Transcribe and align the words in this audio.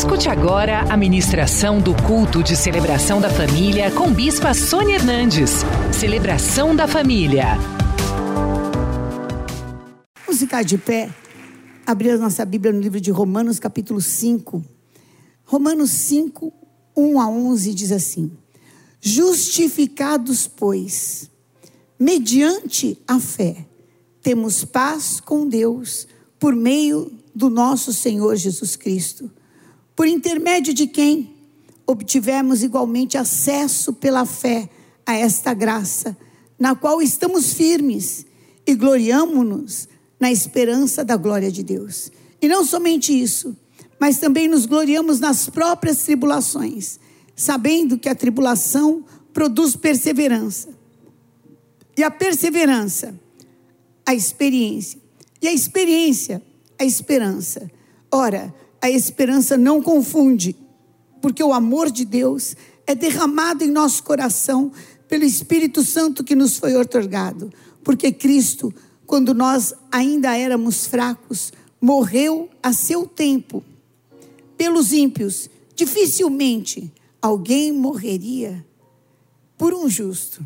Escute 0.00 0.30
agora 0.30 0.80
a 0.90 0.96
ministração 0.96 1.78
do 1.78 1.94
culto 1.94 2.42
de 2.42 2.56
celebração 2.56 3.20
da 3.20 3.28
família 3.28 3.90
com 3.90 4.10
Bispa 4.10 4.54
Sônia 4.54 4.94
Hernandes. 4.94 5.50
Celebração 5.92 6.74
da 6.74 6.88
família. 6.88 7.48
Vamos 10.24 10.40
ficar 10.40 10.62
de 10.62 10.78
pé, 10.78 11.10
abrir 11.86 12.12
a 12.12 12.16
nossa 12.16 12.46
Bíblia 12.46 12.72
no 12.72 12.80
livro 12.80 12.98
de 12.98 13.10
Romanos, 13.10 13.60
capítulo 13.60 14.00
5. 14.00 14.64
Romanos 15.44 15.90
5, 15.90 16.50
1 16.96 17.20
a 17.20 17.28
11 17.28 17.74
diz 17.74 17.92
assim: 17.92 18.32
Justificados, 19.02 20.46
pois, 20.48 21.30
mediante 21.98 22.96
a 23.06 23.20
fé, 23.20 23.66
temos 24.22 24.64
paz 24.64 25.20
com 25.20 25.46
Deus 25.46 26.08
por 26.38 26.56
meio 26.56 27.12
do 27.34 27.50
nosso 27.50 27.92
Senhor 27.92 28.34
Jesus 28.36 28.76
Cristo 28.76 29.30
por 30.00 30.08
intermédio 30.08 30.72
de 30.72 30.86
quem 30.86 31.30
obtivemos 31.86 32.62
igualmente 32.62 33.18
acesso 33.18 33.92
pela 33.92 34.24
fé 34.24 34.66
a 35.04 35.14
esta 35.14 35.52
graça, 35.52 36.16
na 36.58 36.74
qual 36.74 37.02
estamos 37.02 37.52
firmes 37.52 38.24
e 38.66 38.74
gloriamo-nos 38.74 39.86
na 40.18 40.32
esperança 40.32 41.04
da 41.04 41.18
glória 41.18 41.52
de 41.52 41.62
Deus. 41.62 42.10
E 42.40 42.48
não 42.48 42.64
somente 42.64 43.12
isso, 43.12 43.54
mas 43.98 44.16
também 44.16 44.48
nos 44.48 44.64
gloriamos 44.64 45.20
nas 45.20 45.50
próprias 45.50 45.98
tribulações, 45.98 46.98
sabendo 47.36 47.98
que 47.98 48.08
a 48.08 48.14
tribulação 48.14 49.04
produz 49.34 49.76
perseverança. 49.76 50.70
E 51.94 52.02
a 52.02 52.10
perseverança, 52.10 53.14
a 54.06 54.14
experiência. 54.14 54.98
E 55.42 55.46
a 55.46 55.52
experiência, 55.52 56.42
a 56.78 56.86
esperança. 56.86 57.70
Ora, 58.10 58.54
a 58.80 58.90
esperança 58.90 59.56
não 59.56 59.82
confunde, 59.82 60.56
porque 61.20 61.42
o 61.42 61.52
amor 61.52 61.90
de 61.90 62.04
Deus 62.04 62.56
é 62.86 62.94
derramado 62.94 63.62
em 63.62 63.70
nosso 63.70 64.02
coração 64.02 64.72
pelo 65.06 65.24
Espírito 65.24 65.84
Santo 65.84 66.24
que 66.24 66.34
nos 66.34 66.56
foi 66.56 66.76
otorgado. 66.76 67.52
Porque 67.84 68.10
Cristo, 68.10 68.72
quando 69.06 69.34
nós 69.34 69.74
ainda 69.90 70.36
éramos 70.36 70.86
fracos, 70.86 71.52
morreu 71.80 72.48
a 72.62 72.72
seu 72.72 73.06
tempo. 73.06 73.62
Pelos 74.56 74.92
ímpios, 74.92 75.50
dificilmente 75.74 76.92
alguém 77.20 77.72
morreria 77.72 78.64
por 79.58 79.74
um 79.74 79.88
justo. 79.88 80.44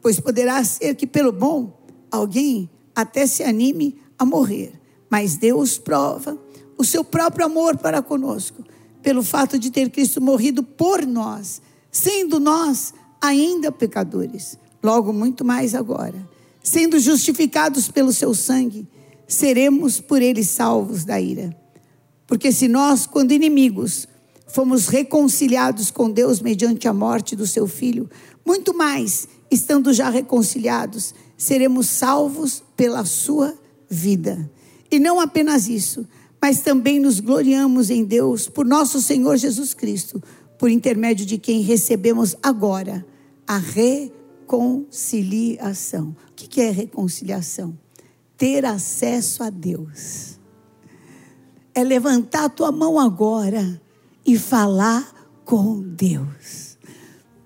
Pois 0.00 0.20
poderá 0.20 0.62
ser 0.64 0.94
que 0.94 1.06
pelo 1.06 1.32
bom 1.32 1.76
alguém 2.10 2.70
até 2.94 3.26
se 3.26 3.42
anime 3.42 3.98
a 4.18 4.24
morrer. 4.24 4.72
Mas 5.08 5.36
Deus 5.36 5.76
prova 5.78 6.38
o 6.80 6.84
seu 6.84 7.04
próprio 7.04 7.44
amor 7.44 7.76
para 7.76 8.00
conosco, 8.00 8.64
pelo 9.02 9.22
fato 9.22 9.58
de 9.58 9.70
ter 9.70 9.90
Cristo 9.90 10.20
morrido 10.20 10.62
por 10.62 11.06
nós, 11.06 11.60
sendo 11.92 12.40
nós 12.40 12.94
ainda 13.20 13.70
pecadores, 13.70 14.58
logo 14.82 15.12
muito 15.12 15.44
mais 15.44 15.74
agora, 15.74 16.26
sendo 16.62 16.98
justificados 16.98 17.88
pelo 17.88 18.14
seu 18.14 18.32
sangue, 18.32 18.88
seremos 19.28 20.00
por 20.00 20.22
ele 20.22 20.42
salvos 20.42 21.04
da 21.04 21.20
ira. 21.20 21.54
Porque 22.26 22.50
se 22.50 22.66
nós, 22.66 23.06
quando 23.06 23.32
inimigos, 23.32 24.08
fomos 24.46 24.86
reconciliados 24.88 25.90
com 25.90 26.10
Deus 26.10 26.40
mediante 26.40 26.88
a 26.88 26.94
morte 26.94 27.36
do 27.36 27.46
seu 27.46 27.66
filho, 27.66 28.08
muito 28.44 28.72
mais, 28.72 29.28
estando 29.50 29.92
já 29.92 30.08
reconciliados, 30.08 31.14
seremos 31.36 31.88
salvos 31.88 32.62
pela 32.74 33.04
sua 33.04 33.54
vida. 33.88 34.50
E 34.90 34.98
não 34.98 35.20
apenas 35.20 35.68
isso, 35.68 36.06
mas 36.40 36.60
também 36.60 36.98
nos 36.98 37.20
gloriamos 37.20 37.90
em 37.90 38.02
Deus 38.04 38.48
por 38.48 38.64
nosso 38.64 39.02
Senhor 39.02 39.36
Jesus 39.36 39.74
Cristo, 39.74 40.22
por 40.58 40.70
intermédio 40.70 41.26
de 41.26 41.36
quem 41.36 41.60
recebemos 41.60 42.34
agora 42.42 43.04
a 43.46 43.58
reconciliação. 43.58 46.16
O 46.30 46.34
que 46.34 46.60
é 46.60 46.70
reconciliação? 46.70 47.78
Ter 48.36 48.64
acesso 48.64 49.42
a 49.42 49.50
Deus. 49.50 50.38
É 51.74 51.82
levantar 51.84 52.44
a 52.44 52.48
tua 52.48 52.72
mão 52.72 52.98
agora 52.98 53.78
e 54.24 54.38
falar 54.38 55.12
com 55.44 55.82
Deus. 55.82 56.78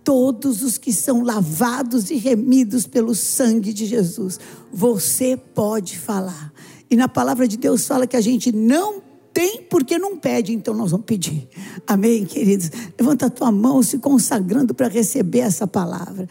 Todos 0.04 0.62
os 0.62 0.78
que 0.78 0.92
são 0.92 1.22
lavados 1.22 2.10
e 2.10 2.16
remidos 2.16 2.86
pelo 2.86 3.14
sangue 3.14 3.72
de 3.72 3.86
Jesus, 3.86 4.38
você 4.72 5.36
pode 5.36 5.98
falar. 5.98 6.53
E 6.94 6.96
na 6.96 7.08
palavra 7.08 7.48
de 7.48 7.56
Deus 7.56 7.88
fala 7.88 8.06
que 8.06 8.16
a 8.16 8.20
gente 8.20 8.52
não 8.52 9.02
tem 9.32 9.62
porque 9.62 9.98
não 9.98 10.16
pede, 10.16 10.52
então 10.52 10.72
nós 10.72 10.92
vamos 10.92 11.04
pedir. 11.04 11.48
Amém, 11.84 12.24
queridos? 12.24 12.70
Levanta 12.96 13.26
a 13.26 13.30
tua 13.30 13.50
mão 13.50 13.82
se 13.82 13.98
consagrando 13.98 14.72
para 14.72 14.86
receber 14.86 15.40
essa 15.40 15.66
palavra. 15.66 16.28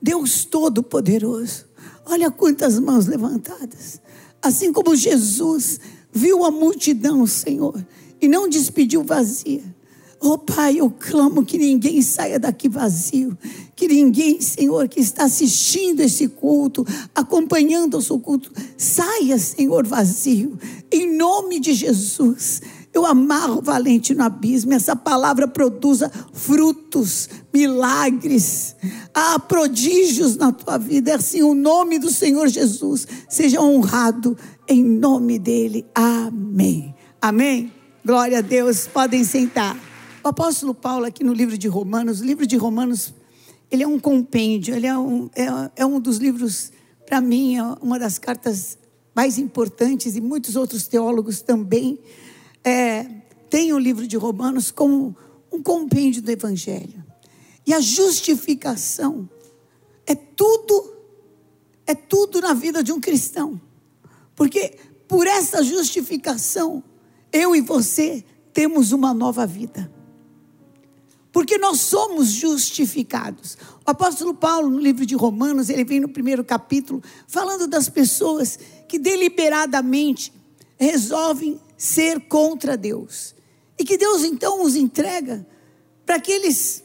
Deus 0.00 0.44
Todo-Poderoso, 0.44 1.64
olha 2.06 2.30
quantas 2.30 2.78
mãos 2.78 3.06
levantadas. 3.06 4.00
Assim 4.40 4.72
como 4.72 4.94
Jesus 4.94 5.80
viu 6.12 6.44
a 6.44 6.50
multidão, 6.52 7.26
Senhor, 7.26 7.84
e 8.22 8.28
não 8.28 8.48
despediu 8.48 9.02
vazia. 9.02 9.64
Oh 10.26 10.38
Pai, 10.38 10.80
eu 10.80 10.90
clamo 10.90 11.44
que 11.44 11.58
ninguém 11.58 12.00
saia 12.00 12.38
daqui 12.38 12.66
vazio, 12.66 13.36
que 13.76 13.86
ninguém, 13.86 14.40
Senhor, 14.40 14.88
que 14.88 14.98
está 14.98 15.24
assistindo 15.24 16.00
esse 16.00 16.28
culto, 16.28 16.82
acompanhando 17.14 17.98
o 17.98 18.02
seu 18.02 18.18
culto, 18.18 18.50
saia, 18.74 19.36
Senhor, 19.36 19.86
vazio, 19.86 20.58
em 20.90 21.14
nome 21.14 21.60
de 21.60 21.74
Jesus. 21.74 22.62
Eu 22.90 23.04
amarro 23.04 23.60
valente 23.60 24.14
no 24.14 24.22
abismo, 24.22 24.72
essa 24.72 24.96
palavra 24.96 25.46
produza 25.46 26.10
frutos, 26.32 27.28
milagres, 27.52 28.74
há 29.12 29.38
prodígios 29.38 30.36
na 30.36 30.52
tua 30.52 30.78
vida. 30.78 31.10
É 31.10 31.14
assim, 31.16 31.42
o 31.42 31.54
nome 31.54 31.98
do 31.98 32.10
Senhor 32.10 32.48
Jesus 32.48 33.06
seja 33.28 33.60
honrado 33.60 34.38
em 34.66 34.82
nome 34.82 35.38
dele. 35.38 35.84
Amém. 35.94 36.94
Amém. 37.20 37.70
Glória 38.02 38.38
a 38.38 38.42
Deus. 38.42 38.86
Podem 38.86 39.22
sentar. 39.22 39.93
O 40.24 40.28
apóstolo 40.28 40.74
Paulo, 40.74 41.04
aqui 41.04 41.22
no 41.22 41.34
livro 41.34 41.58
de 41.58 41.68
Romanos, 41.68 42.22
o 42.22 42.24
livro 42.24 42.46
de 42.46 42.56
Romanos, 42.56 43.12
ele 43.70 43.82
é 43.82 43.86
um 43.86 43.98
compêndio, 43.98 44.74
ele 44.74 44.86
é 44.86 44.96
um, 44.96 45.28
é, 45.36 45.82
é 45.82 45.84
um 45.84 46.00
dos 46.00 46.16
livros, 46.16 46.72
para 47.04 47.20
mim, 47.20 47.58
é 47.58 47.62
uma 47.82 47.98
das 47.98 48.18
cartas 48.18 48.78
mais 49.14 49.36
importantes, 49.36 50.16
e 50.16 50.22
muitos 50.22 50.56
outros 50.56 50.86
teólogos 50.88 51.42
também 51.42 51.98
é, 52.64 53.04
têm 53.50 53.74
o 53.74 53.78
livro 53.78 54.06
de 54.06 54.16
Romanos 54.16 54.70
como 54.70 55.14
um 55.52 55.62
compêndio 55.62 56.22
do 56.22 56.30
Evangelho. 56.30 57.04
E 57.66 57.74
a 57.74 57.80
justificação 57.80 59.28
é 60.06 60.14
tudo, 60.14 60.94
é 61.86 61.94
tudo 61.94 62.40
na 62.40 62.54
vida 62.54 62.82
de 62.82 62.92
um 62.92 62.98
cristão. 62.98 63.60
Porque 64.34 64.74
por 65.06 65.26
essa 65.26 65.62
justificação, 65.62 66.82
eu 67.30 67.54
e 67.54 67.60
você 67.60 68.24
temos 68.54 68.90
uma 68.90 69.12
nova 69.12 69.46
vida 69.46 69.92
porque 71.34 71.58
nós 71.58 71.80
somos 71.80 72.28
justificados. 72.28 73.58
O 73.84 73.90
apóstolo 73.90 74.32
Paulo, 74.32 74.70
no 74.70 74.78
livro 74.78 75.04
de 75.04 75.16
Romanos, 75.16 75.68
ele 75.68 75.82
vem 75.82 75.98
no 75.98 76.08
primeiro 76.08 76.44
capítulo, 76.44 77.02
falando 77.26 77.66
das 77.66 77.88
pessoas 77.88 78.56
que 78.86 79.00
deliberadamente 79.00 80.32
resolvem 80.78 81.60
ser 81.76 82.20
contra 82.28 82.76
Deus. 82.76 83.34
E 83.76 83.84
que 83.84 83.98
Deus 83.98 84.22
então 84.22 84.62
os 84.62 84.76
entrega 84.76 85.44
para 86.06 86.20
que 86.20 86.30
eles 86.30 86.84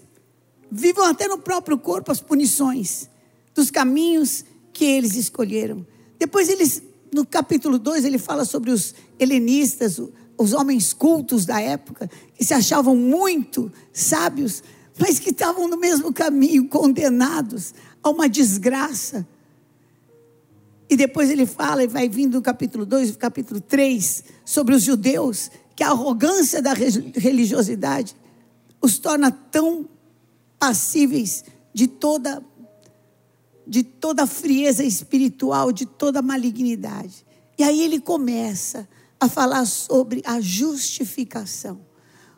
vivam 0.71 1.05
até 1.05 1.27
no 1.27 1.37
próprio 1.37 1.77
corpo 1.77 2.11
as 2.11 2.19
punições 2.19 3.07
dos 3.53 3.69
caminhos 3.69 4.43
que 4.73 4.83
eles 4.83 5.15
escolheram. 5.15 5.85
Depois 6.17 6.49
eles, 6.49 6.81
no 7.13 7.23
capítulo 7.23 7.77
2, 7.77 8.03
ele 8.03 8.17
fala 8.17 8.43
sobre 8.43 8.71
os 8.71 8.95
helenistas, 9.19 10.01
os 10.39 10.53
homens 10.53 10.93
cultos 10.93 11.45
da 11.45 11.59
época, 11.59 12.09
que 12.33 12.45
se 12.45 12.53
achavam 12.53 12.95
muito 12.95 13.69
sábios, 13.91 14.63
mas 14.97 15.19
que 15.19 15.31
estavam 15.31 15.67
no 15.67 15.77
mesmo 15.77 16.13
caminho, 16.13 16.69
condenados 16.69 17.73
a 18.01 18.09
uma 18.09 18.29
desgraça. 18.29 19.27
E 20.89 20.95
depois 20.95 21.29
ele 21.29 21.45
fala, 21.45 21.83
e 21.83 21.87
vai 21.87 22.07
vindo 22.07 22.35
no 22.35 22.41
capítulo 22.41 22.85
2, 22.85 23.17
capítulo 23.17 23.59
3, 23.59 24.23
sobre 24.45 24.73
os 24.73 24.81
judeus, 24.81 25.51
que 25.75 25.83
a 25.83 25.89
arrogância 25.89 26.61
da 26.61 26.71
religiosidade 26.73 28.15
os 28.81 28.97
torna 28.97 29.29
tão 29.29 29.89
passíveis 30.57 31.43
de 31.73 31.85
toda 31.85 32.41
de 33.67 33.83
toda 33.83 34.25
frieza 34.25 34.83
espiritual, 34.83 35.71
de 35.71 35.85
toda 35.85 36.23
malignidade. 36.23 37.23
E 37.55 37.61
aí 37.61 37.81
ele 37.81 37.99
começa 37.99 38.89
a 39.19 39.27
falar 39.27 39.65
sobre 39.65 40.21
a 40.25 40.39
justificação. 40.39 41.81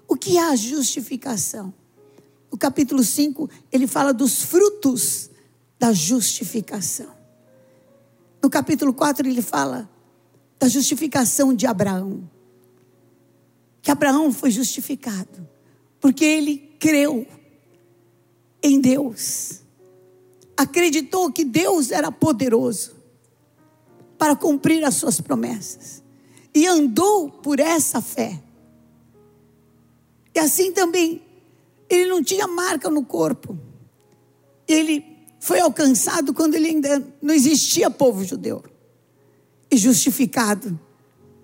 O 0.07 0.15
que 0.15 0.37
é 0.37 0.41
a 0.41 0.55
justificação? 0.55 1.73
O 2.49 2.57
capítulo 2.57 3.03
5, 3.03 3.49
ele 3.71 3.87
fala 3.87 4.13
dos 4.13 4.41
frutos 4.41 5.29
da 5.79 5.93
justificação. 5.93 7.11
No 8.41 8.49
capítulo 8.49 8.93
4, 8.93 9.27
ele 9.27 9.41
fala 9.41 9.89
da 10.59 10.67
justificação 10.67 11.53
de 11.53 11.67
Abraão. 11.67 12.29
que 13.81 13.89
Abraão 13.89 14.31
foi 14.31 14.51
justificado, 14.51 15.47
porque 15.99 16.23
ele 16.23 16.75
creu 16.79 17.25
em 18.61 18.79
Deus, 18.79 19.61
acreditou 20.55 21.31
que 21.31 21.43
Deus 21.43 21.89
era 21.89 22.11
poderoso 22.11 22.91
para 24.19 24.35
cumprir 24.35 24.83
as 24.83 24.95
suas 24.95 25.19
promessas 25.19 26.00
e 26.53 26.67
andou 26.67 27.29
por 27.29 27.59
essa 27.59 28.01
fé. 28.01 28.41
E 30.33 30.39
assim 30.39 30.71
também, 30.71 31.21
ele 31.89 32.09
não 32.09 32.23
tinha 32.23 32.47
marca 32.47 32.89
no 32.89 33.03
corpo. 33.03 33.57
Ele 34.67 35.05
foi 35.39 35.59
alcançado 35.59 36.33
quando 36.33 36.55
ele 36.55 36.67
ainda 36.67 37.05
não 37.21 37.33
existia 37.33 37.89
povo 37.89 38.23
judeu 38.23 38.63
e 39.69 39.77
justificado 39.77 40.79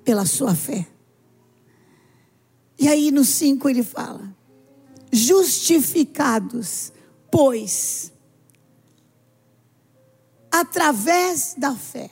pela 0.04 0.26
sua 0.26 0.56
fé. 0.56 0.88
E 2.80 2.88
aí 2.88 3.12
no 3.12 3.26
5 3.26 3.68
ele 3.68 3.84
fala: 3.84 4.36
justificados, 5.12 6.92
pois, 7.32 8.12
através 10.52 11.56
da 11.58 11.76
fé. 11.76 12.10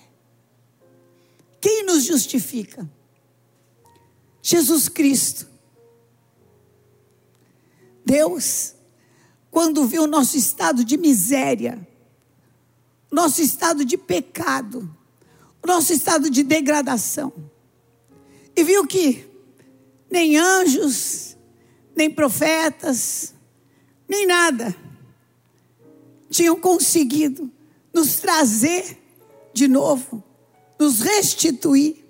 Quem 1.66 1.84
nos 1.84 2.04
justifica? 2.04 2.88
Jesus 4.40 4.88
Cristo. 4.88 5.48
Deus, 8.06 8.76
quando 9.50 9.88
viu 9.88 10.04
o 10.04 10.08
nosso 10.08 10.38
estado 10.38 10.86
de 10.86 10.96
miséria, 10.96 11.88
nosso 13.12 13.42
estado 13.42 13.84
de 13.84 13.98
pecado, 13.98 14.96
nosso 15.66 15.92
estado 15.92 16.30
de 16.30 16.44
degradação, 16.44 17.34
e 18.56 18.64
viu 18.64 18.86
que 18.86 19.28
nem 20.08 20.38
anjos, 20.38 21.36
nem 21.96 22.12
profetas, 22.12 23.34
nem 24.08 24.28
nada 24.28 24.76
tinham 26.30 26.60
conseguido 26.60 27.52
nos 27.92 28.18
trazer 28.18 29.02
de 29.52 29.68
novo, 29.68 30.24
nos 30.78 31.00
restituir. 31.00 32.04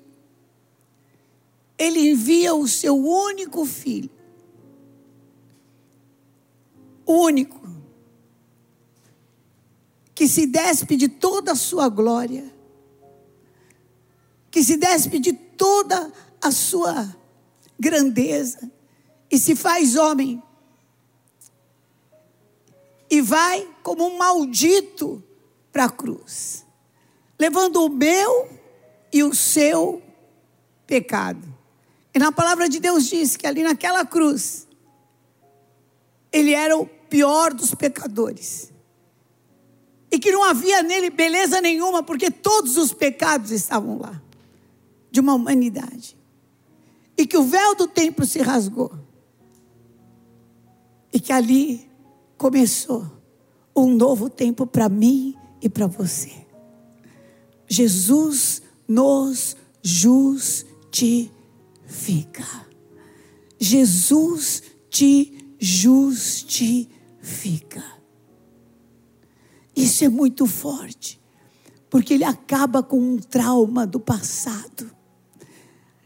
Ele 1.77 2.11
envia 2.11 2.55
o 2.55 2.67
seu 2.67 2.95
único 2.95 3.65
filho, 3.65 4.09
único, 7.05 7.59
que 10.13 10.27
se 10.27 10.45
despe 10.45 10.95
de 10.95 11.09
toda 11.09 11.51
a 11.51 11.55
sua 11.55 11.89
glória, 11.89 12.49
que 14.49 14.63
se 14.63 14.77
despe 14.77 15.19
de 15.19 15.33
toda 15.33 16.11
a 16.41 16.49
sua 16.49 17.13
grandeza 17.77 18.71
e 19.29 19.37
se 19.37 19.55
faz 19.55 19.97
homem. 19.97 20.41
E 23.09 23.21
vai 23.21 23.69
como 23.83 24.05
um 24.05 24.17
maldito 24.17 25.21
para 25.71 25.85
a 25.85 25.89
cruz, 25.89 26.65
levando 27.37 27.83
o 27.83 27.89
meu 27.89 28.54
e 29.15 29.23
o 29.23 29.33
seu 29.33 30.03
pecado. 30.85 31.41
E 32.13 32.19
na 32.19 32.31
palavra 32.33 32.67
de 32.67 32.79
Deus 32.79 33.07
diz 33.07 33.37
que 33.37 33.47
ali 33.47 33.63
naquela 33.63 34.05
cruz, 34.05 34.67
ele 36.33 36.53
era 36.53 36.77
o 36.77 36.85
pior 36.85 37.53
dos 37.53 37.73
pecadores. 37.73 38.73
E 40.11 40.19
que 40.19 40.33
não 40.33 40.43
havia 40.43 40.83
nele 40.83 41.09
beleza 41.09 41.61
nenhuma, 41.61 42.03
porque 42.03 42.29
todos 42.29 42.75
os 42.75 42.91
pecados 42.91 43.51
estavam 43.51 43.97
lá, 43.97 44.21
de 45.09 45.21
uma 45.21 45.33
humanidade 45.33 46.17
e 47.17 47.25
que 47.25 47.37
o 47.37 47.43
véu 47.43 47.75
do 47.75 47.87
templo 47.87 48.25
se 48.25 48.41
rasgou. 48.41 48.91
E 51.13 51.19
que 51.19 51.31
ali 51.31 51.89
começou 52.37 53.09
um 53.73 53.95
novo 53.95 54.29
tempo 54.29 54.67
para 54.67 54.89
mim 54.89 55.35
e 55.61 55.69
para 55.69 55.87
você. 55.87 56.33
Jesus 57.67 58.61
nos 58.87 59.55
justifica. 59.81 61.31
Jesus 63.59 64.63
te 64.89 65.55
justifica. 65.59 66.95
Isso 69.75 70.05
é 70.05 70.09
muito 70.09 70.45
forte, 70.45 71.19
porque 71.89 72.13
ele 72.13 72.23
acaba 72.23 72.81
com 72.81 72.97
um 72.97 73.17
trauma 73.17 73.85
do 73.85 73.99
passado. 73.99 74.89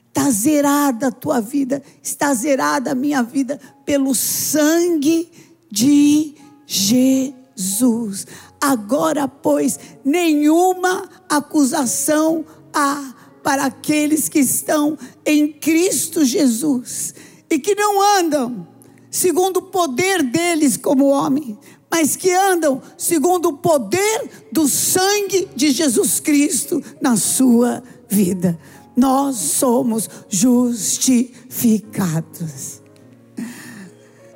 Está 0.07 0.31
zerada 0.31 1.07
a 1.07 1.11
tua 1.11 1.39
vida, 1.39 1.83
está 2.01 2.33
zerada 2.33 2.91
a 2.91 2.95
minha 2.95 3.21
vida 3.21 3.59
pelo 3.85 4.15
sangue 4.15 5.31
de 5.71 6.35
Jesus. 6.65 8.25
Agora, 8.59 9.27
pois, 9.27 9.79
nenhuma 10.03 11.07
acusação 11.29 12.43
há 12.79 13.13
para 13.43 13.65
aqueles 13.65 14.29
que 14.29 14.39
estão 14.39 14.97
em 15.25 15.51
Cristo 15.51 16.23
Jesus 16.23 17.13
e 17.49 17.59
que 17.59 17.75
não 17.75 18.01
andam 18.19 18.67
segundo 19.09 19.57
o 19.57 19.63
poder 19.63 20.23
deles 20.23 20.77
como 20.77 21.07
homem, 21.07 21.57
mas 21.91 22.15
que 22.15 22.31
andam 22.31 22.81
segundo 22.97 23.49
o 23.49 23.57
poder 23.57 24.29
do 24.51 24.67
sangue 24.67 25.49
de 25.55 25.71
Jesus 25.71 26.19
Cristo 26.19 26.81
na 27.01 27.17
sua 27.17 27.83
vida 28.07 28.57
nós 28.99 29.37
somos 29.37 30.09
justificados. 30.27 32.81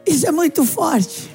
Isso 0.05 0.25
é 0.25 0.31
muito 0.31 0.63
forte. 0.63 1.32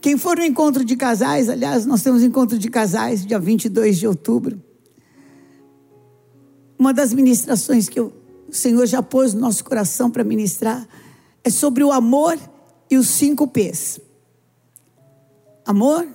Quem 0.00 0.16
for 0.16 0.38
no 0.38 0.44
encontro 0.44 0.84
de 0.84 0.96
casais, 0.96 1.48
aliás, 1.48 1.84
nós 1.84 2.02
temos 2.02 2.22
encontro 2.22 2.58
de 2.58 2.70
casais 2.70 3.24
dia 3.24 3.38
22 3.38 3.98
de 3.98 4.06
outubro. 4.06 4.62
Uma 6.78 6.94
das 6.94 7.12
ministrações 7.12 7.88
que 7.88 8.00
o 8.00 8.12
Senhor 8.50 8.86
já 8.86 9.02
pôs 9.02 9.34
no 9.34 9.40
nosso 9.40 9.62
coração 9.62 10.10
para 10.10 10.24
ministrar 10.24 10.88
é 11.44 11.50
sobre 11.50 11.84
o 11.84 11.92
amor 11.92 12.38
e 12.90 12.96
os 12.96 13.08
cinco 13.08 13.46
P's. 13.46 14.00
Amor, 15.66 16.08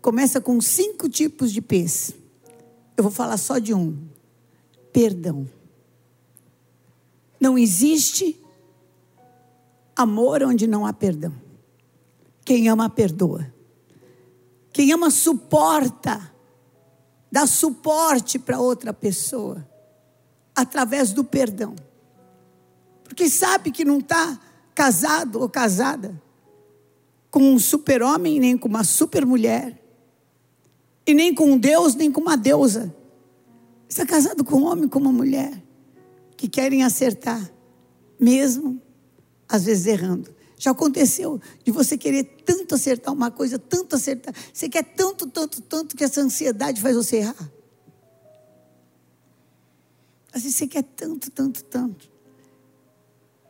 começa 0.00 0.40
com 0.40 0.58
cinco 0.60 1.08
tipos 1.08 1.52
de 1.52 1.60
pés. 1.60 2.14
Eu 2.96 3.04
vou 3.04 3.12
falar 3.12 3.36
só 3.36 3.58
de 3.58 3.74
um: 3.74 3.96
perdão. 4.92 5.46
Não 7.38 7.58
existe 7.58 8.40
amor 9.94 10.42
onde 10.42 10.66
não 10.66 10.86
há 10.86 10.92
perdão. 10.92 11.34
Quem 12.52 12.68
ama, 12.68 12.90
perdoa. 12.90 13.50
Quem 14.74 14.92
ama, 14.92 15.10
suporta, 15.10 16.30
dá 17.30 17.46
suporte 17.46 18.38
para 18.38 18.60
outra 18.60 18.92
pessoa, 18.92 19.66
através 20.54 21.14
do 21.14 21.24
perdão. 21.24 21.74
Porque 23.04 23.30
sabe 23.30 23.70
que 23.70 23.86
não 23.86 24.00
está 24.00 24.38
casado 24.74 25.40
ou 25.40 25.48
casada 25.48 26.20
com 27.30 27.54
um 27.54 27.58
super-homem, 27.58 28.38
nem 28.38 28.58
com 28.58 28.68
uma 28.68 28.84
super-mulher, 28.84 29.82
e 31.06 31.14
nem 31.14 31.34
com 31.34 31.52
um 31.52 31.56
Deus, 31.56 31.94
nem 31.94 32.12
com 32.12 32.20
uma 32.20 32.36
deusa. 32.36 32.94
Está 33.88 34.04
casado 34.04 34.44
com 34.44 34.56
um 34.56 34.66
homem, 34.66 34.90
com 34.90 34.98
uma 34.98 35.10
mulher, 35.10 35.54
que 36.36 36.46
querem 36.46 36.84
acertar, 36.84 37.50
mesmo 38.20 38.78
às 39.48 39.64
vezes 39.64 39.86
errando. 39.86 40.41
Já 40.62 40.70
aconteceu 40.70 41.40
de 41.64 41.72
você 41.72 41.98
querer 41.98 42.22
tanto 42.46 42.76
acertar 42.76 43.12
uma 43.12 43.32
coisa, 43.32 43.58
tanto 43.58 43.96
acertar. 43.96 44.32
Você 44.54 44.68
quer 44.68 44.84
tanto, 44.84 45.26
tanto, 45.26 45.60
tanto 45.60 45.96
que 45.96 46.04
essa 46.04 46.20
ansiedade 46.20 46.80
faz 46.80 46.94
você 46.94 47.16
errar. 47.16 47.52
Vezes 50.32 50.54
você 50.54 50.68
quer 50.68 50.84
tanto, 50.84 51.32
tanto, 51.32 51.64
tanto. 51.64 52.08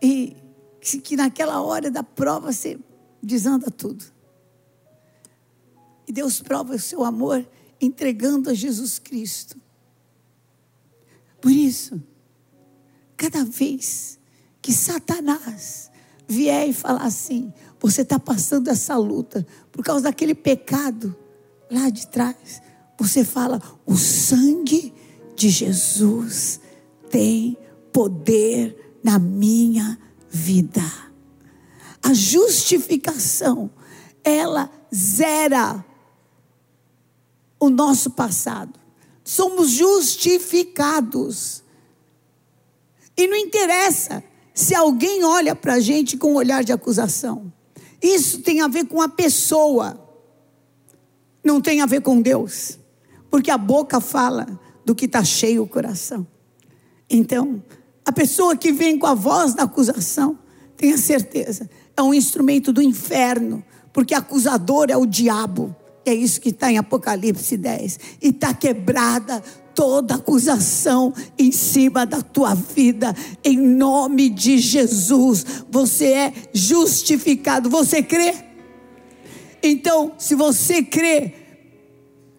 E 0.00 0.34
que 0.80 1.14
naquela 1.14 1.60
hora 1.60 1.90
da 1.90 2.02
prova 2.02 2.50
você 2.50 2.80
desanda 3.22 3.70
tudo. 3.70 4.02
E 6.08 6.12
Deus 6.14 6.40
prova 6.40 6.76
o 6.76 6.80
seu 6.80 7.04
amor 7.04 7.46
entregando 7.78 8.48
a 8.48 8.54
Jesus 8.54 8.98
Cristo. 8.98 9.60
Por 11.42 11.52
isso, 11.52 12.02
cada 13.18 13.44
vez 13.44 14.18
que 14.62 14.72
Satanás 14.72 15.91
vier 16.32 16.68
e 16.68 16.72
falar 16.72 17.04
assim, 17.04 17.52
você 17.78 18.00
está 18.00 18.18
passando 18.18 18.68
essa 18.68 18.96
luta 18.96 19.46
por 19.70 19.84
causa 19.84 20.04
daquele 20.04 20.34
pecado 20.34 21.14
lá 21.70 21.90
de 21.90 22.06
trás, 22.06 22.62
você 22.98 23.24
fala: 23.24 23.60
o 23.84 23.96
sangue 23.96 24.94
de 25.36 25.50
Jesus 25.50 26.60
tem 27.10 27.56
poder 27.92 28.98
na 29.04 29.18
minha 29.18 29.98
vida. 30.30 30.82
A 32.02 32.14
justificação, 32.14 33.70
ela 34.24 34.70
zera 34.94 35.84
o 37.60 37.68
nosso 37.68 38.10
passado. 38.10 38.80
somos 39.24 39.70
justificados. 39.70 41.62
E 43.16 43.28
não 43.28 43.36
interessa 43.36 44.24
se 44.54 44.74
alguém 44.74 45.24
olha 45.24 45.54
para 45.54 45.74
a 45.74 45.80
gente 45.80 46.16
com 46.16 46.32
um 46.32 46.36
olhar 46.36 46.62
de 46.62 46.72
acusação. 46.72 47.52
Isso 48.02 48.40
tem 48.40 48.60
a 48.60 48.68
ver 48.68 48.86
com 48.86 49.00
a 49.00 49.08
pessoa, 49.08 49.98
não 51.42 51.60
tem 51.60 51.80
a 51.80 51.86
ver 51.86 52.02
com 52.02 52.20
Deus, 52.20 52.78
porque 53.30 53.50
a 53.50 53.58
boca 53.58 54.00
fala 54.00 54.60
do 54.84 54.94
que 54.94 55.04
está 55.04 55.22
cheio 55.22 55.62
o 55.62 55.68
coração. 55.68 56.26
Então, 57.08 57.62
a 58.04 58.12
pessoa 58.12 58.56
que 58.56 58.72
vem 58.72 58.98
com 58.98 59.06
a 59.06 59.14
voz 59.14 59.54
da 59.54 59.62
acusação, 59.62 60.38
tenha 60.76 60.98
certeza, 60.98 61.70
é 61.96 62.02
um 62.02 62.12
instrumento 62.12 62.72
do 62.72 62.82
inferno, 62.82 63.64
porque 63.92 64.14
acusador 64.14 64.86
é 64.90 64.96
o 64.96 65.06
diabo. 65.06 65.74
É 66.04 66.12
isso 66.12 66.40
que 66.40 66.48
está 66.48 66.72
em 66.72 66.78
Apocalipse 66.78 67.56
10. 67.56 68.00
E 68.20 68.28
está 68.30 68.52
quebrada 68.52 69.40
toda 69.74 70.14
acusação 70.14 71.12
em 71.38 71.50
cima 71.50 72.04
da 72.06 72.22
tua 72.22 72.54
vida, 72.54 73.14
em 73.44 73.58
nome 73.58 74.28
de 74.28 74.58
Jesus. 74.58 75.44
Você 75.70 76.06
é 76.06 76.32
justificado. 76.52 77.68
Você 77.70 78.02
crê? 78.02 78.34
Então, 79.62 80.12
se 80.18 80.34
você 80.34 80.82
crê, 80.82 81.34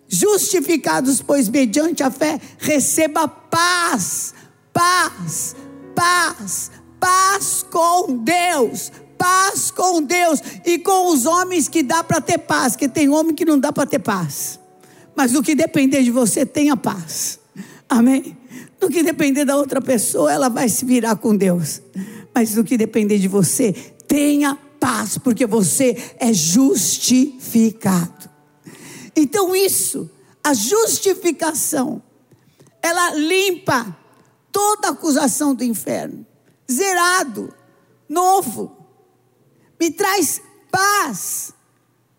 justificados, 0.08 1.22
pois 1.22 1.50
mediante 1.50 2.04
a 2.04 2.12
fé, 2.12 2.40
receba 2.60 3.28
paz, 3.28 4.34
paz, 4.72 5.56
paz, 5.96 6.72
paz 7.00 7.66
com 7.72 8.18
Deus, 8.18 8.92
paz 9.18 9.72
com 9.72 10.02
Deus 10.02 10.40
e 10.66 10.78
com 10.78 11.08
os 11.14 11.26
homens 11.26 11.68
que 11.68 11.82
dá 11.82 12.04
para 12.04 12.22
ter 12.22 12.38
paz, 12.40 12.76
que 12.76 12.88
tem 12.88 13.10
homem 13.10 13.34
que 13.34 13.46
não 13.46 13.60
dá 13.60 13.72
para 13.72 13.86
ter 13.86 14.00
paz. 14.00 14.60
Mas 15.16 15.32
no 15.32 15.44
que 15.44 15.56
depender 15.56 16.04
de 16.04 16.12
você, 16.12 16.46
tenha 16.46 16.76
paz. 16.76 17.40
Amém? 17.88 18.38
No 18.82 18.90
que 18.90 19.04
depender 19.04 19.46
da 19.46 19.56
outra 19.56 19.82
pessoa, 19.82 20.32
ela 20.32 20.50
vai 20.50 20.68
se 20.68 20.84
virar 20.84 21.16
com 21.16 21.36
Deus. 21.36 21.82
Mas 22.34 22.56
no 22.56 22.64
que 22.64 22.78
depender 22.78 23.20
de 23.20 23.28
você, 23.28 23.72
tenha 24.08 24.58
paz, 24.80 25.18
porque 25.18 25.46
você 25.46 26.16
é 26.20 26.34
justificado. 26.34 28.30
Então, 29.16 29.56
isso, 29.56 30.10
a 30.44 30.54
justificação, 30.54 32.02
ela 32.82 33.14
limpa 33.16 33.96
toda 34.52 34.90
acusação 34.90 35.56
do 35.56 35.64
inferno. 35.64 36.26
Zerado, 36.70 37.54
novo. 38.10 38.76
Me 39.80 39.92
traz 39.92 40.42
paz 40.72 41.54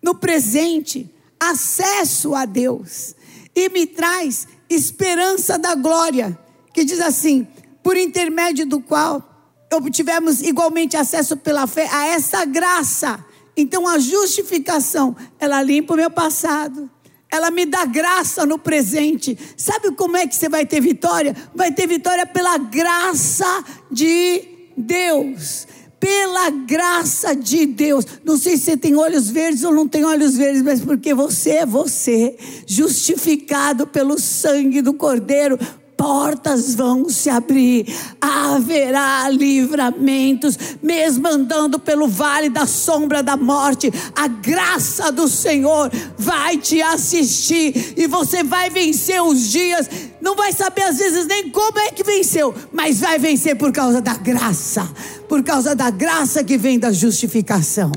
no 0.02 0.14
presente 0.14 1.13
acesso 1.50 2.34
a 2.34 2.44
Deus 2.44 3.14
e 3.54 3.68
me 3.68 3.86
traz 3.86 4.48
esperança 4.68 5.58
da 5.58 5.74
glória, 5.74 6.38
que 6.72 6.84
diz 6.84 7.00
assim: 7.00 7.46
por 7.82 7.96
intermédio 7.96 8.66
do 8.66 8.80
qual 8.80 9.30
obtivemos 9.72 10.42
igualmente 10.42 10.96
acesso 10.96 11.36
pela 11.36 11.66
fé 11.66 11.88
a 11.90 12.06
essa 12.06 12.44
graça. 12.44 13.24
Então 13.56 13.86
a 13.86 13.98
justificação, 13.98 15.16
ela 15.38 15.62
limpa 15.62 15.94
o 15.94 15.96
meu 15.96 16.10
passado. 16.10 16.90
Ela 17.30 17.50
me 17.50 17.66
dá 17.66 17.84
graça 17.84 18.46
no 18.46 18.58
presente. 18.58 19.36
Sabe 19.56 19.90
como 19.92 20.16
é 20.16 20.26
que 20.26 20.36
você 20.36 20.48
vai 20.48 20.64
ter 20.64 20.80
vitória? 20.80 21.34
Vai 21.54 21.72
ter 21.72 21.86
vitória 21.86 22.24
pela 22.26 22.56
graça 22.58 23.64
de 23.90 24.70
Deus 24.76 25.66
pela 26.04 26.50
graça 26.50 27.34
de 27.34 27.64
Deus. 27.64 28.04
Não 28.22 28.36
sei 28.36 28.58
se 28.58 28.64
você 28.64 28.76
tem 28.76 28.94
olhos 28.94 29.30
verdes 29.30 29.64
ou 29.64 29.72
não 29.72 29.88
tem 29.88 30.04
olhos 30.04 30.36
verdes, 30.36 30.60
mas 30.60 30.82
porque 30.82 31.14
você 31.14 31.52
é 31.52 31.66
você, 31.66 32.36
justificado 32.66 33.86
pelo 33.86 34.20
sangue 34.20 34.82
do 34.82 34.92
Cordeiro, 34.92 35.58
portas 36.04 36.74
vão 36.74 37.08
se 37.08 37.30
abrir, 37.30 37.86
haverá 38.20 39.26
livramentos, 39.30 40.58
mesmo 40.82 41.26
andando 41.26 41.78
pelo 41.78 42.06
vale 42.06 42.50
da 42.50 42.66
sombra 42.66 43.22
da 43.22 43.38
morte, 43.38 43.90
a 44.14 44.28
graça 44.28 45.10
do 45.10 45.26
Senhor 45.26 45.90
vai 46.18 46.58
te 46.58 46.82
assistir 46.82 47.94
e 47.96 48.06
você 48.06 48.42
vai 48.42 48.68
vencer 48.68 49.22
os 49.22 49.48
dias. 49.48 49.88
Não 50.20 50.36
vai 50.36 50.52
saber 50.52 50.82
às 50.82 50.98
vezes 50.98 51.26
nem 51.26 51.48
como 51.48 51.78
é 51.78 51.90
que 51.90 52.04
venceu, 52.04 52.54
mas 52.70 53.00
vai 53.00 53.18
vencer 53.18 53.56
por 53.56 53.72
causa 53.72 54.02
da 54.02 54.12
graça, 54.12 54.86
por 55.26 55.42
causa 55.42 55.74
da 55.74 55.88
graça 55.88 56.44
que 56.44 56.58
vem 56.58 56.78
da 56.78 56.92
justificação. 56.92 57.90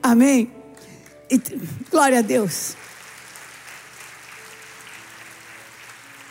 Amém? 0.00 0.48
E, 1.28 1.40
glória 1.90 2.20
a 2.20 2.22
Deus. 2.22 2.76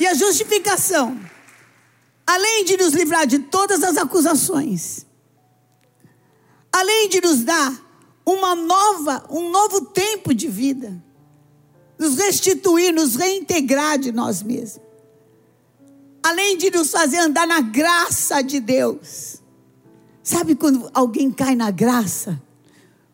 E 0.01 0.07
a 0.07 0.15
justificação, 0.15 1.15
além 2.25 2.65
de 2.65 2.75
nos 2.75 2.91
livrar 2.91 3.27
de 3.27 3.37
todas 3.37 3.83
as 3.83 3.97
acusações, 3.97 5.05
além 6.71 7.07
de 7.07 7.21
nos 7.21 7.43
dar 7.43 7.71
uma 8.25 8.55
nova, 8.55 9.23
um 9.29 9.51
novo 9.51 9.81
tempo 9.85 10.33
de 10.33 10.47
vida, 10.47 10.91
nos 11.99 12.17
restituir, 12.17 12.91
nos 12.91 13.15
reintegrar 13.15 13.99
de 13.99 14.11
nós 14.11 14.41
mesmos, 14.41 14.81
além 16.23 16.57
de 16.57 16.71
nos 16.71 16.89
fazer 16.89 17.19
andar 17.19 17.45
na 17.45 17.61
graça 17.61 18.41
de 18.41 18.59
Deus. 18.59 19.39
Sabe 20.23 20.55
quando 20.55 20.89
alguém 20.95 21.29
cai 21.29 21.55
na 21.55 21.69
graça? 21.69 22.41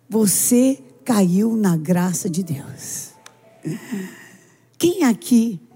Você 0.07 0.81
caiu 1.03 1.53
na 1.57 1.75
graça 1.75 2.29
de 2.29 2.43
Deus. 2.43 3.09
Quem 4.77 5.03
aqui 5.03 5.66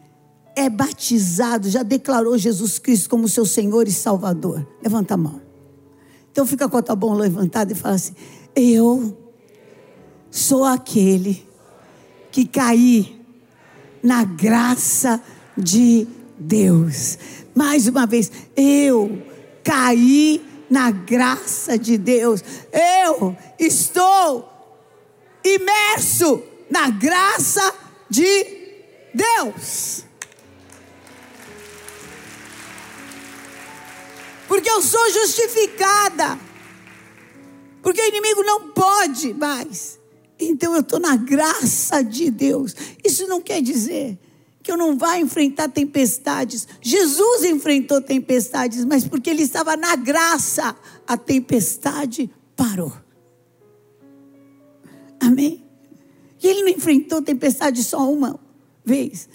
é 0.62 0.70
batizado, 0.70 1.70
já 1.70 1.84
declarou 1.84 2.38
Jesus 2.38 2.80
Cristo 2.80 3.10
como 3.10 3.27
seu 3.27 3.46
Senhor 3.46 3.88
e 3.88 3.91
Salvador? 3.91 4.68
Levanta 4.82 5.15
a 5.15 5.18
mão. 5.18 5.41
Então 6.32 6.46
fica 6.46 6.70
com 6.70 6.77
a 6.77 6.82
tua 6.82 6.96
mão 6.96 7.13
levantada 7.13 7.74
e 7.74 7.75
fala 7.75 7.96
assim: 7.96 8.13
Eu 8.56 9.18
sou 10.30 10.63
aquele 10.63 11.46
que 12.32 12.46
caí 12.46 13.20
na 14.01 14.24
graça 14.24 15.22
de 15.58 16.08
Deus. 16.39 17.18
Mais 17.53 17.88
uma 17.88 18.06
vez, 18.06 18.32
eu 18.56 19.22
caí 19.63 20.41
na 20.70 20.91
graça 20.91 21.77
de 21.77 21.98
Deus. 21.98 22.41
Eu 22.72 23.36
estou 23.60 24.50
imerso 25.44 26.41
na 26.70 26.89
graça 26.89 27.74
de 28.10 28.46
Deus. 29.13 30.06
Porque 34.51 34.70
eu 34.70 34.81
sou 34.81 35.10
justificada, 35.12 36.38
porque 37.81 38.01
o 38.01 38.05
inimigo 38.05 38.43
não 38.43 38.72
pode 38.72 39.34
mais. 39.34 39.98
Então 40.38 40.74
eu 40.74 40.81
estou 40.81 41.00
na 41.00 41.15
graça 41.15 42.03
de 42.03 42.29
Deus. 42.29 42.75
Isso 43.01 43.25
não 43.27 43.39
quer 43.39 43.62
dizer 43.62 44.20
que 44.62 44.70
eu 44.70 44.75
não 44.75 44.98
vá 44.98 45.17
enfrentar 45.17 45.70
tempestades. 45.70 46.67
Jesus 46.81 47.46
enfrentou 47.46 48.01
tempestades, 48.01 48.84
mas 48.84 49.08
porque 49.08 49.29
ele 49.29 49.41
estava 49.41 49.77
na 49.77 49.96
graça, 49.96 50.75
a 51.08 51.15
tempestade 51.15 52.29
parou. 52.53 52.91
Amém? 55.17 55.63
E 56.43 56.46
ele 56.46 56.63
não 56.63 56.70
enfrentou 56.72 57.22
tempestade 57.22 57.81
só 57.86 58.12
uma 58.12 58.38
vez, 58.84 59.29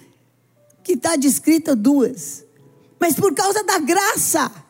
que 0.85 0.93
está 0.93 1.17
descrita 1.17 1.75
duas, 1.75 2.45
mas 3.01 3.15
por 3.15 3.35
causa 3.35 3.65
da 3.65 3.79
graça. 3.79 4.66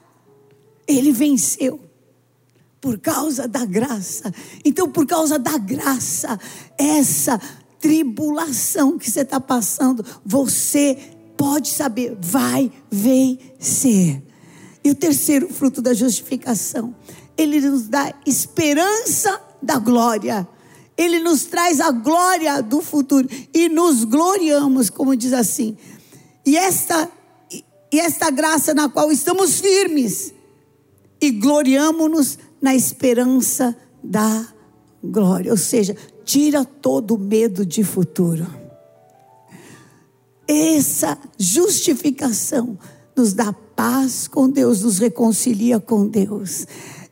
Ele 0.86 1.12
venceu 1.12 1.80
por 2.80 2.98
causa 2.98 3.48
da 3.48 3.64
graça. 3.64 4.32
Então, 4.64 4.88
por 4.88 5.06
causa 5.06 5.38
da 5.38 5.58
graça, 5.58 6.38
essa 6.78 7.40
tribulação 7.80 8.98
que 8.98 9.10
você 9.10 9.20
está 9.20 9.40
passando, 9.40 10.04
você 10.24 10.96
pode 11.36 11.68
saber, 11.68 12.16
vai 12.20 12.70
vencer. 12.90 14.22
E 14.84 14.90
o 14.90 14.94
terceiro 14.94 15.48
fruto 15.48 15.82
da 15.82 15.92
justificação, 15.92 16.94
ele 17.36 17.60
nos 17.60 17.88
dá 17.88 18.14
esperança 18.24 19.40
da 19.60 19.78
glória. 19.78 20.46
Ele 20.96 21.18
nos 21.18 21.44
traz 21.44 21.80
a 21.80 21.90
glória 21.90 22.62
do 22.62 22.80
futuro 22.80 23.28
e 23.52 23.68
nos 23.68 24.04
gloriamos, 24.04 24.88
como 24.88 25.16
diz 25.16 25.32
assim. 25.32 25.76
E 26.44 26.56
esta 26.56 27.10
e 27.92 28.00
esta 28.00 28.30
graça 28.30 28.74
na 28.74 28.88
qual 28.88 29.12
estamos 29.12 29.60
firmes 29.60 30.34
e 31.20 31.30
gloriamo-nos 31.30 32.38
na 32.60 32.74
esperança 32.74 33.76
da 34.02 34.46
glória. 35.02 35.50
Ou 35.50 35.58
seja, 35.58 35.96
tira 36.24 36.64
todo 36.64 37.14
o 37.14 37.18
medo 37.18 37.64
de 37.64 37.82
futuro. 37.84 38.46
Essa 40.48 41.18
justificação 41.38 42.78
nos 43.16 43.32
dá 43.32 43.52
paz 43.52 44.28
com 44.28 44.48
Deus, 44.48 44.82
nos 44.82 44.98
reconcilia 44.98 45.80
com 45.80 46.06
Deus. 46.06 46.66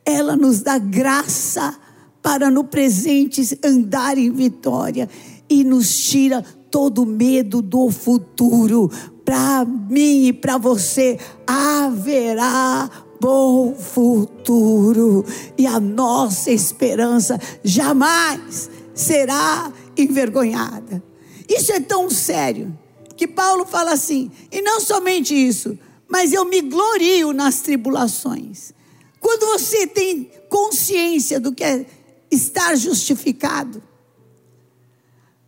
Ela 0.05 0.35
nos 0.35 0.61
dá 0.61 0.77
graça 0.77 1.77
para 2.21 2.49
no 2.49 2.63
presente 2.63 3.59
andar 3.63 4.17
em 4.17 4.31
vitória 4.31 5.09
e 5.49 5.63
nos 5.63 5.95
tira 5.95 6.43
todo 6.71 7.03
o 7.03 7.05
medo 7.05 7.61
do 7.61 7.89
futuro, 7.89 8.91
para 9.23 9.63
mim 9.63 10.25
e 10.25 10.33
para 10.33 10.57
você 10.57 11.17
haverá 11.47 12.89
bom 13.25 13.73
futuro 13.73 15.25
e 15.57 15.65
a 15.65 15.79
nossa 15.79 16.51
esperança 16.51 17.39
jamais 17.63 18.69
será 18.93 19.73
envergonhada. 19.97 21.03
Isso 21.49 21.71
é 21.71 21.79
tão 21.79 22.07
sério 22.07 22.77
que 23.17 23.27
Paulo 23.27 23.65
fala 23.65 23.93
assim, 23.93 24.29
e 24.51 24.61
não 24.61 24.79
somente 24.79 25.33
isso, 25.33 25.75
mas 26.07 26.33
eu 26.33 26.45
me 26.45 26.61
glorio 26.61 27.33
nas 27.33 27.61
tribulações. 27.61 28.71
Quando 29.19 29.47
você 29.47 29.87
tem 29.87 30.29
consciência 30.47 31.39
do 31.39 31.51
que 31.51 31.63
é 31.63 31.83
estar 32.29 32.75
justificado, 32.75 33.81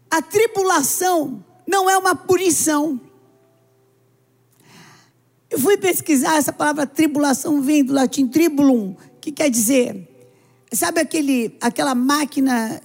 a 0.10 0.20
tribulação 0.20 1.46
não 1.68 1.88
é 1.88 1.96
uma 1.96 2.16
punição. 2.16 3.00
Eu 5.50 5.60
fui 5.60 5.77
pesquisar 5.77 6.38
essa 6.38 6.51
palavra 6.51 6.86
tribulação 6.86 7.62
vem 7.62 7.84
do 7.84 7.94
latim 7.94 8.27
tribulum, 8.27 8.96
que 9.22 9.32
quer 9.32 9.50
dizer, 9.50 10.08
sabe 10.72 11.00
aquele, 11.00 11.58
aquela 11.62 11.96
máquina 11.96 12.82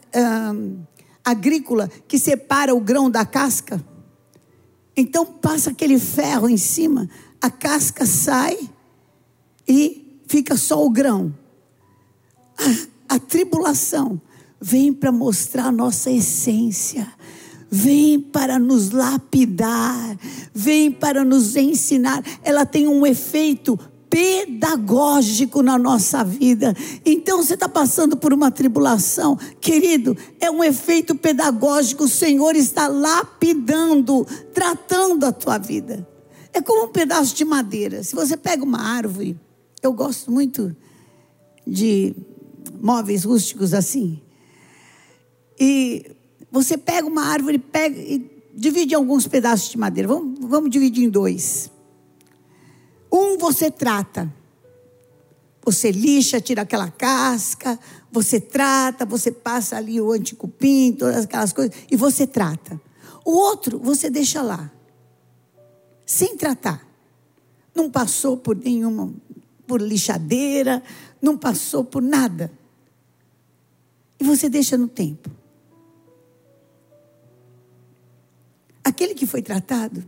hum, 0.54 0.82
agrícola 1.24 1.90
que 2.06 2.18
separa 2.18 2.74
o 2.74 2.80
grão 2.80 3.10
da 3.10 3.24
casca? 3.24 3.84
Então 4.96 5.26
passa 5.26 5.70
aquele 5.70 5.98
ferro 5.98 6.48
em 6.48 6.56
cima, 6.56 7.08
a 7.40 7.50
casca 7.50 8.06
sai 8.06 8.58
e 9.66 10.20
fica 10.28 10.56
só 10.56 10.84
o 10.84 10.90
grão. 10.90 11.34
A, 13.08 13.16
a 13.16 13.18
tribulação 13.18 14.20
vem 14.60 14.92
para 14.92 15.10
mostrar 15.10 15.66
a 15.66 15.72
nossa 15.72 16.10
essência, 16.10 17.12
vem 17.74 18.20
para 18.20 18.58
nos 18.58 18.90
lapidar, 18.90 20.18
vem 20.52 20.92
para 20.92 21.24
nos 21.24 21.56
ensinar. 21.56 22.22
Ela 22.44 22.66
tem 22.66 22.86
um 22.86 23.06
efeito 23.06 23.78
pedagógico 24.10 25.62
na 25.62 25.78
nossa 25.78 26.22
vida. 26.22 26.76
Então 27.02 27.42
você 27.42 27.54
está 27.54 27.70
passando 27.70 28.14
por 28.14 28.30
uma 28.30 28.50
tribulação, 28.50 29.38
querido, 29.58 30.14
é 30.38 30.50
um 30.50 30.62
efeito 30.62 31.14
pedagógico. 31.14 32.04
O 32.04 32.08
Senhor 32.08 32.54
está 32.54 32.88
lapidando, 32.88 34.26
tratando 34.52 35.24
a 35.24 35.32
tua 35.32 35.56
vida. 35.56 36.06
É 36.52 36.60
como 36.60 36.84
um 36.84 36.92
pedaço 36.92 37.34
de 37.34 37.46
madeira. 37.46 38.02
Se 38.02 38.14
você 38.14 38.36
pega 38.36 38.62
uma 38.62 38.82
árvore, 38.82 39.40
eu 39.82 39.94
gosto 39.94 40.30
muito 40.30 40.76
de 41.66 42.14
móveis 42.82 43.24
rústicos 43.24 43.72
assim. 43.72 44.20
E 45.58 46.14
você 46.52 46.76
pega 46.76 47.08
uma 47.08 47.24
árvore, 47.24 47.58
pega 47.58 47.98
e 47.98 48.30
divide 48.54 48.92
em 48.92 48.96
alguns 48.96 49.26
pedaços 49.26 49.70
de 49.70 49.78
madeira. 49.78 50.06
Vamos, 50.06 50.38
vamos 50.42 50.70
dividir 50.70 51.02
em 51.02 51.08
dois. 51.08 51.70
Um 53.10 53.38
você 53.38 53.70
trata. 53.70 54.30
Você 55.64 55.90
lixa, 55.90 56.40
tira 56.40 56.62
aquela 56.62 56.90
casca, 56.90 57.78
você 58.10 58.38
trata, 58.40 59.06
você 59.06 59.30
passa 59.30 59.76
ali 59.76 60.00
o 60.00 60.12
anticupim, 60.12 60.92
todas 60.92 61.24
aquelas 61.24 61.52
coisas, 61.52 61.74
e 61.90 61.96
você 61.96 62.26
trata. 62.26 62.80
O 63.24 63.30
outro 63.30 63.78
você 63.78 64.10
deixa 64.10 64.42
lá, 64.42 64.70
sem 66.04 66.36
tratar. 66.36 66.84
Não 67.72 67.88
passou 67.88 68.36
por 68.36 68.56
nenhuma, 68.56 69.14
por 69.64 69.80
lixadeira, 69.80 70.82
não 71.22 71.38
passou 71.38 71.84
por 71.84 72.02
nada. 72.02 72.52
E 74.18 74.24
você 74.24 74.48
deixa 74.48 74.76
no 74.76 74.88
tempo. 74.88 75.30
Aquele 78.84 79.14
que 79.14 79.26
foi 79.26 79.42
tratado 79.42 80.04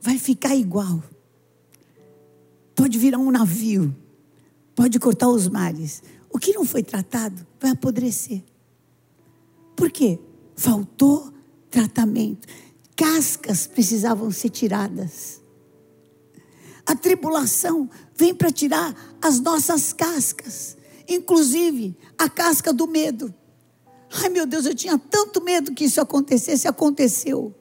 vai 0.00 0.18
ficar 0.18 0.54
igual 0.54 1.02
pode 2.80 2.98
virar 2.98 3.18
um 3.18 3.30
navio, 3.30 3.94
pode 4.74 4.98
cortar 4.98 5.28
os 5.28 5.46
mares. 5.48 6.02
O 6.30 6.38
que 6.38 6.54
não 6.54 6.64
foi 6.64 6.82
tratado 6.82 7.46
vai 7.60 7.72
apodrecer. 7.72 8.42
Por 9.76 9.90
quê? 9.90 10.18
Faltou 10.56 11.30
tratamento. 11.70 12.48
Cascas 12.96 13.66
precisavam 13.66 14.30
ser 14.30 14.48
tiradas. 14.48 15.42
A 16.86 16.96
tribulação 16.96 17.88
vem 18.16 18.34
para 18.34 18.50
tirar 18.50 18.94
as 19.20 19.40
nossas 19.40 19.92
cascas, 19.92 20.76
inclusive 21.06 21.94
a 22.16 22.30
casca 22.30 22.72
do 22.72 22.86
medo. 22.86 23.34
Ai 24.12 24.28
meu 24.28 24.46
Deus, 24.46 24.66
eu 24.66 24.74
tinha 24.74 24.98
tanto 24.98 25.42
medo 25.42 25.72
que 25.72 25.84
isso 25.84 26.00
acontecesse, 26.00 26.66
aconteceu. 26.66 27.54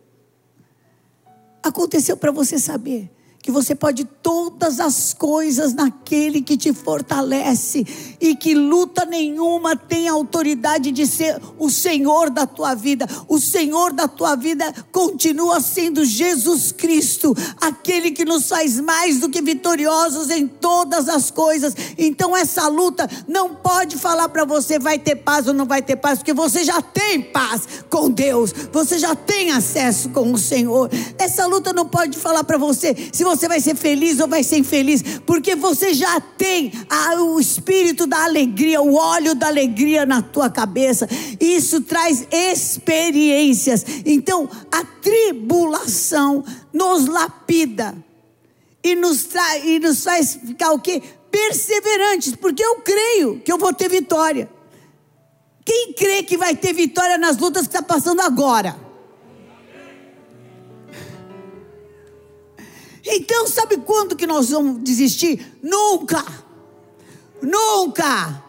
Aconteceu 1.61 2.17
para 2.17 2.31
você 2.31 2.57
saber 2.57 3.11
que 3.49 3.51
você 3.51 3.73
pode 3.73 4.05
todas 4.05 4.79
as 4.79 5.11
coisas 5.11 5.73
naquele 5.73 6.39
que 6.39 6.55
te 6.55 6.71
fortalece 6.71 7.83
e 8.21 8.35
que 8.35 8.53
luta 8.53 9.05
nenhuma 9.05 9.75
tem 9.75 10.07
autoridade 10.07 10.91
de 10.91 11.07
ser 11.07 11.41
o 11.57 11.67
Senhor 11.67 12.29
da 12.29 12.45
tua 12.45 12.75
vida. 12.75 13.07
O 13.27 13.39
Senhor 13.39 13.91
da 13.91 14.07
tua 14.07 14.35
vida 14.35 14.71
continua 14.91 15.59
sendo 15.61 16.05
Jesus 16.05 16.71
Cristo, 16.71 17.35
aquele 17.59 18.11
que 18.11 18.23
nos 18.23 18.47
faz 18.47 18.79
mais 18.79 19.19
do 19.19 19.29
que 19.29 19.41
vitoriosos 19.41 20.29
em 20.29 20.47
todas 20.47 21.09
as 21.09 21.31
coisas. 21.31 21.73
Então 21.97 22.37
essa 22.37 22.67
luta 22.67 23.09
não 23.27 23.55
pode 23.55 23.97
falar 23.97 24.29
para 24.29 24.45
você 24.45 24.77
vai 24.77 24.99
ter 24.99 25.15
paz 25.15 25.47
ou 25.47 25.55
não 25.55 25.65
vai 25.65 25.81
ter 25.81 25.95
paz, 25.95 26.19
porque 26.19 26.33
você 26.33 26.63
já 26.63 26.83
tem 26.83 27.19
paz 27.19 27.67
com 27.89 28.11
Deus. 28.11 28.53
Você 28.71 28.99
já 28.99 29.15
tem 29.15 29.49
acesso 29.49 30.09
com 30.09 30.31
o 30.31 30.37
Senhor. 30.37 30.87
Essa 31.17 31.47
luta 31.47 31.73
não 31.73 31.87
pode 31.87 32.15
falar 32.15 32.43
para 32.43 32.57
você 32.59 32.95
se 33.11 33.23
você 33.23 33.38
vai 33.47 33.59
ser 33.59 33.75
feliz 33.75 34.19
ou 34.19 34.27
vai 34.27 34.43
ser 34.43 34.57
infeliz, 34.57 35.03
porque 35.25 35.55
você 35.55 35.93
já 35.93 36.19
tem 36.19 36.71
a, 36.89 37.15
o 37.21 37.39
espírito 37.39 38.05
da 38.05 38.23
alegria, 38.23 38.81
o 38.81 38.95
óleo 38.95 39.35
da 39.35 39.47
alegria 39.47 40.05
na 40.05 40.21
tua 40.21 40.49
cabeça. 40.49 41.07
Isso 41.39 41.81
traz 41.81 42.27
experiências. 42.31 43.85
Então, 44.05 44.49
a 44.71 44.83
tribulação 44.83 46.43
nos 46.73 47.07
lapida 47.07 47.95
e 48.83 48.95
nos, 48.95 49.27
e 49.63 49.79
nos 49.79 50.03
faz 50.03 50.39
ficar 50.45 50.71
o 50.71 50.79
quê? 50.79 51.01
Perseverantes, 51.31 52.35
porque 52.35 52.63
eu 52.63 52.77
creio 52.77 53.39
que 53.39 53.51
eu 53.51 53.57
vou 53.57 53.73
ter 53.73 53.89
vitória. 53.89 54.49
Quem 55.63 55.93
crê 55.93 56.23
que 56.23 56.37
vai 56.37 56.55
ter 56.55 56.73
vitória 56.73 57.17
nas 57.17 57.37
lutas 57.37 57.67
que 57.67 57.75
está 57.75 57.81
passando 57.83 58.21
agora? 58.21 58.88
Então, 63.05 63.47
sabe 63.47 63.77
quando 63.77 64.15
que 64.15 64.27
nós 64.27 64.49
vamos 64.49 64.83
desistir? 64.83 65.57
Nunca. 65.61 66.23
Nunca. 67.41 68.43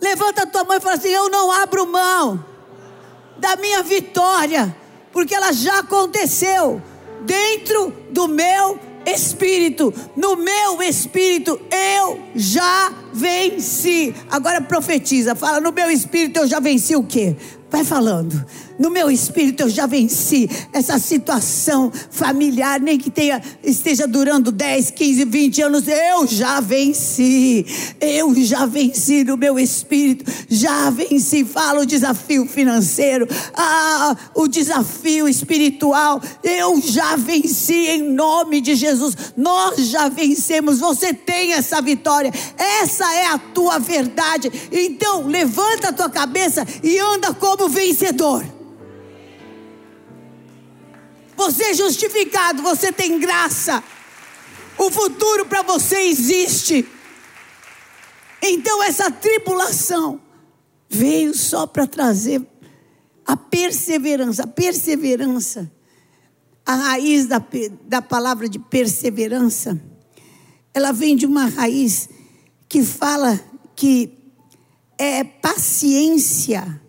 Levanta 0.00 0.42
a 0.42 0.46
tua 0.46 0.64
mão 0.64 0.76
e 0.76 0.80
fala 0.80 0.96
assim: 0.96 1.08
Eu 1.08 1.28
não 1.30 1.50
abro 1.50 1.86
mão 1.86 2.44
da 3.38 3.56
minha 3.56 3.82
vitória, 3.82 4.74
porque 5.12 5.34
ela 5.34 5.52
já 5.52 5.80
aconteceu 5.80 6.82
dentro 7.24 7.92
do 8.10 8.28
meu 8.28 8.78
espírito. 9.06 9.92
No 10.16 10.36
meu 10.36 10.82
espírito 10.82 11.60
eu 11.70 12.20
já 12.34 12.92
venci. 13.12 14.14
Agora 14.30 14.60
profetiza, 14.60 15.34
fala: 15.34 15.60
No 15.60 15.72
meu 15.72 15.90
espírito 15.90 16.38
eu 16.40 16.46
já 16.46 16.60
venci 16.60 16.96
o 16.96 17.04
quê? 17.04 17.36
Vai 17.70 17.84
falando. 17.84 18.44
No 18.78 18.90
meu 18.90 19.10
espírito 19.10 19.62
eu 19.62 19.70
já 19.70 19.86
venci 19.86 20.48
essa 20.72 20.98
situação 20.98 21.90
familiar, 22.10 22.78
nem 22.80 22.98
que 22.98 23.10
tenha, 23.10 23.42
esteja 23.64 24.06
durando 24.06 24.52
10, 24.52 24.90
15, 24.90 25.24
20 25.24 25.62
anos, 25.62 25.88
eu 25.88 26.26
já 26.26 26.60
venci. 26.60 27.64
Eu 28.00 28.34
já 28.34 28.66
venci 28.66 29.24
no 29.24 29.36
meu 29.36 29.58
espírito, 29.58 30.30
já 30.48 30.90
venci. 30.90 31.44
Fala 31.44 31.80
o 31.80 31.86
desafio 31.86 32.46
financeiro, 32.46 33.26
ah, 33.54 34.16
o 34.34 34.46
desafio 34.46 35.28
espiritual, 35.28 36.20
eu 36.42 36.80
já 36.80 37.16
venci 37.16 37.88
em 37.88 38.02
nome 38.02 38.60
de 38.60 38.74
Jesus. 38.74 39.16
Nós 39.36 39.88
já 39.88 40.08
vencemos. 40.08 40.80
Você 40.80 41.14
tem 41.14 41.52
essa 41.52 41.80
vitória. 41.80 42.32
Essa 42.56 43.12
é 43.14 43.26
a 43.26 43.38
tua 43.38 43.78
verdade. 43.78 44.50
Então, 44.70 45.26
levanta 45.26 45.88
a 45.88 45.92
tua 45.92 46.10
cabeça 46.10 46.66
e 46.82 46.98
anda 46.98 47.32
como 47.32 47.68
vencedor. 47.68 48.44
Você 51.36 51.64
é 51.64 51.74
justificado, 51.74 52.62
você 52.62 52.90
tem 52.90 53.18
graça. 53.18 53.82
O 54.78 54.90
futuro 54.90 55.46
para 55.46 55.62
você 55.62 55.96
existe. 56.08 56.86
Então 58.42 58.82
essa 58.82 59.10
tribulação 59.10 60.20
veio 60.88 61.34
só 61.34 61.66
para 61.66 61.86
trazer 61.86 62.46
a 63.24 63.36
perseverança. 63.36 64.44
A 64.44 64.46
perseverança, 64.46 65.70
a 66.64 66.74
raiz 66.74 67.26
da, 67.26 67.42
da 67.82 68.00
palavra 68.00 68.48
de 68.48 68.58
perseverança, 68.58 69.80
ela 70.72 70.92
vem 70.92 71.16
de 71.16 71.26
uma 71.26 71.46
raiz 71.46 72.08
que 72.68 72.82
fala 72.82 73.38
que 73.74 74.12
é 74.98 75.24
paciência 75.24 76.80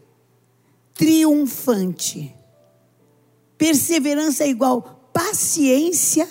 triunfante. 0.94 2.37
Perseverança 3.58 4.44
é 4.44 4.50
igual 4.50 5.10
paciência 5.14 6.28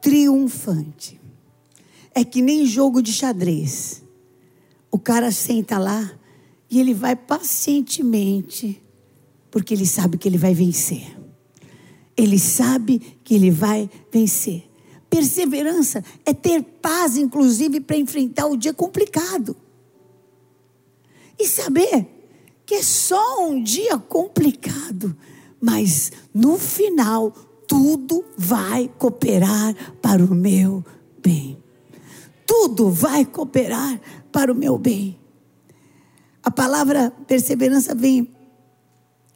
triunfante. 0.00 1.20
É 2.14 2.24
que 2.24 2.42
nem 2.42 2.66
jogo 2.66 3.02
de 3.02 3.12
xadrez. 3.12 4.02
O 4.90 4.98
cara 4.98 5.30
senta 5.30 5.78
lá 5.78 6.18
e 6.70 6.80
ele 6.80 6.94
vai 6.94 7.14
pacientemente, 7.14 8.82
porque 9.50 9.74
ele 9.74 9.86
sabe 9.86 10.18
que 10.18 10.28
ele 10.28 10.38
vai 10.38 10.54
vencer. 10.54 11.16
Ele 12.16 12.38
sabe 12.38 12.98
que 13.22 13.34
ele 13.34 13.50
vai 13.50 13.90
vencer. 14.10 14.68
Perseverança 15.08 16.02
é 16.24 16.32
ter 16.32 16.62
paz, 16.62 17.16
inclusive, 17.16 17.80
para 17.80 17.96
enfrentar 17.96 18.46
o 18.46 18.56
dia 18.56 18.72
complicado. 18.72 19.56
E 21.38 21.46
saber 21.46 22.06
que 22.64 22.74
é 22.74 22.82
só 22.82 23.46
um 23.46 23.62
dia 23.62 23.98
complicado, 23.98 25.16
mas 25.60 26.12
no 26.32 26.58
final 26.58 27.30
tudo 27.66 28.24
vai 28.36 28.90
cooperar 28.98 29.74
para 30.00 30.24
o 30.24 30.34
meu 30.34 30.84
bem. 31.22 31.58
Tudo 32.46 32.90
vai 32.90 33.24
cooperar 33.24 34.00
para 34.30 34.52
o 34.52 34.54
meu 34.54 34.78
bem. 34.78 35.18
A 36.42 36.50
palavra 36.50 37.10
perseverança 37.26 37.94
vem 37.94 38.30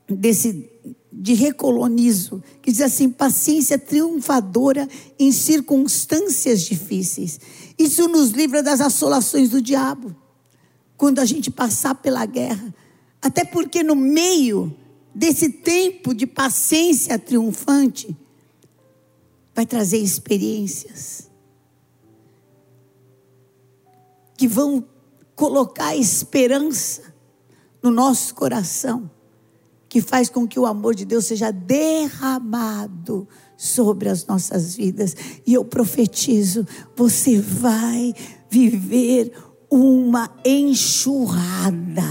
desse 0.08 0.70
de 1.12 1.34
recolonizo, 1.34 2.42
que 2.62 2.70
diz 2.70 2.80
assim: 2.80 3.10
paciência 3.10 3.78
triunfadora 3.78 4.88
em 5.18 5.32
circunstâncias 5.32 6.62
difíceis. 6.62 7.40
Isso 7.78 8.06
nos 8.08 8.30
livra 8.30 8.62
das 8.62 8.80
assolações 8.80 9.50
do 9.50 9.60
diabo. 9.60 10.14
Quando 10.96 11.18
a 11.18 11.24
gente 11.24 11.50
passar 11.50 11.94
pela 11.94 12.24
guerra, 12.26 12.74
até 13.20 13.44
porque 13.44 13.82
no 13.82 13.96
meio 13.96 14.74
desse 15.14 15.50
tempo 15.50 16.14
de 16.14 16.26
paciência 16.26 17.18
triunfante, 17.18 18.16
vai 19.54 19.66
trazer 19.66 19.98
experiências 19.98 21.28
que 24.36 24.48
vão 24.48 24.82
colocar 25.36 25.94
esperança 25.94 27.14
no 27.82 27.90
nosso 27.90 28.34
coração, 28.34 29.10
que 29.88 30.00
faz 30.00 30.30
com 30.30 30.46
que 30.46 30.58
o 30.58 30.64
amor 30.64 30.94
de 30.94 31.04
Deus 31.04 31.26
seja 31.26 31.50
derramado 31.50 33.28
sobre 33.56 34.08
as 34.08 34.24
nossas 34.24 34.74
vidas. 34.76 35.14
E 35.46 35.52
eu 35.52 35.64
profetizo: 35.64 36.66
você 36.96 37.38
vai 37.38 38.14
viver 38.48 39.32
uma 39.70 40.30
enxurrada 40.44 42.02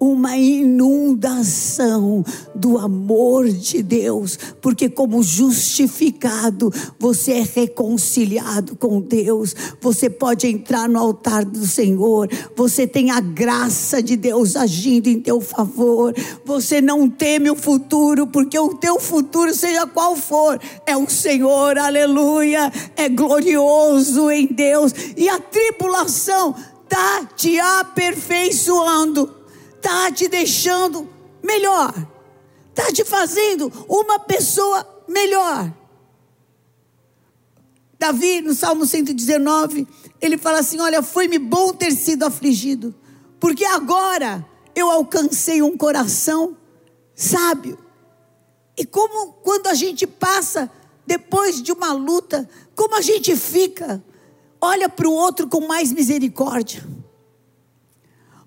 uma 0.00 0.36
inundação 0.36 2.24
do 2.54 2.78
amor 2.78 3.48
de 3.48 3.82
Deus, 3.82 4.38
porque, 4.60 4.88
como 4.88 5.22
justificado, 5.22 6.72
você 6.98 7.32
é 7.32 7.46
reconciliado 7.54 8.76
com 8.76 9.00
Deus, 9.00 9.54
você 9.80 10.08
pode 10.08 10.46
entrar 10.46 10.88
no 10.88 10.98
altar 10.98 11.44
do 11.44 11.66
Senhor, 11.66 12.28
você 12.56 12.86
tem 12.86 13.10
a 13.10 13.20
graça 13.20 14.02
de 14.02 14.16
Deus 14.16 14.56
agindo 14.56 15.08
em 15.08 15.20
teu 15.20 15.40
favor, 15.40 16.14
você 16.44 16.80
não 16.80 17.08
teme 17.08 17.50
o 17.50 17.56
futuro, 17.56 18.26
porque 18.26 18.58
o 18.58 18.74
teu 18.74 19.00
futuro, 19.00 19.54
seja 19.54 19.86
qual 19.86 20.14
for, 20.14 20.60
é 20.86 20.96
o 20.96 21.08
Senhor, 21.08 21.76
aleluia, 21.78 22.72
é 22.96 23.08
glorioso 23.08 24.30
em 24.30 24.46
Deus, 24.46 24.92
e 25.16 25.28
a 25.28 25.40
tribulação 25.40 26.54
está 26.84 27.24
te 27.36 27.58
aperfeiçoando 27.60 29.37
está 29.78 30.10
te 30.10 30.28
deixando 30.28 31.08
melhor, 31.42 31.94
está 32.70 32.92
te 32.92 33.04
fazendo 33.04 33.72
uma 33.88 34.18
pessoa 34.18 34.86
melhor. 35.08 35.72
Davi, 37.98 38.40
no 38.40 38.54
Salmo 38.54 38.86
119, 38.86 39.86
ele 40.20 40.36
fala 40.36 40.58
assim: 40.58 40.78
Olha, 40.80 41.02
foi-me 41.02 41.38
bom 41.38 41.72
ter 41.72 41.92
sido 41.92 42.24
afligido, 42.24 42.94
porque 43.40 43.64
agora 43.64 44.46
eu 44.74 44.90
alcancei 44.90 45.62
um 45.62 45.76
coração 45.76 46.56
sábio. 47.14 47.78
E 48.76 48.84
como 48.84 49.32
quando 49.42 49.66
a 49.66 49.74
gente 49.74 50.06
passa 50.06 50.70
depois 51.04 51.60
de 51.60 51.72
uma 51.72 51.92
luta, 51.92 52.48
como 52.76 52.94
a 52.94 53.00
gente 53.00 53.34
fica, 53.34 54.04
olha 54.60 54.88
para 54.88 55.08
o 55.08 55.12
outro 55.12 55.48
com 55.48 55.66
mais 55.66 55.90
misericórdia 55.90 56.86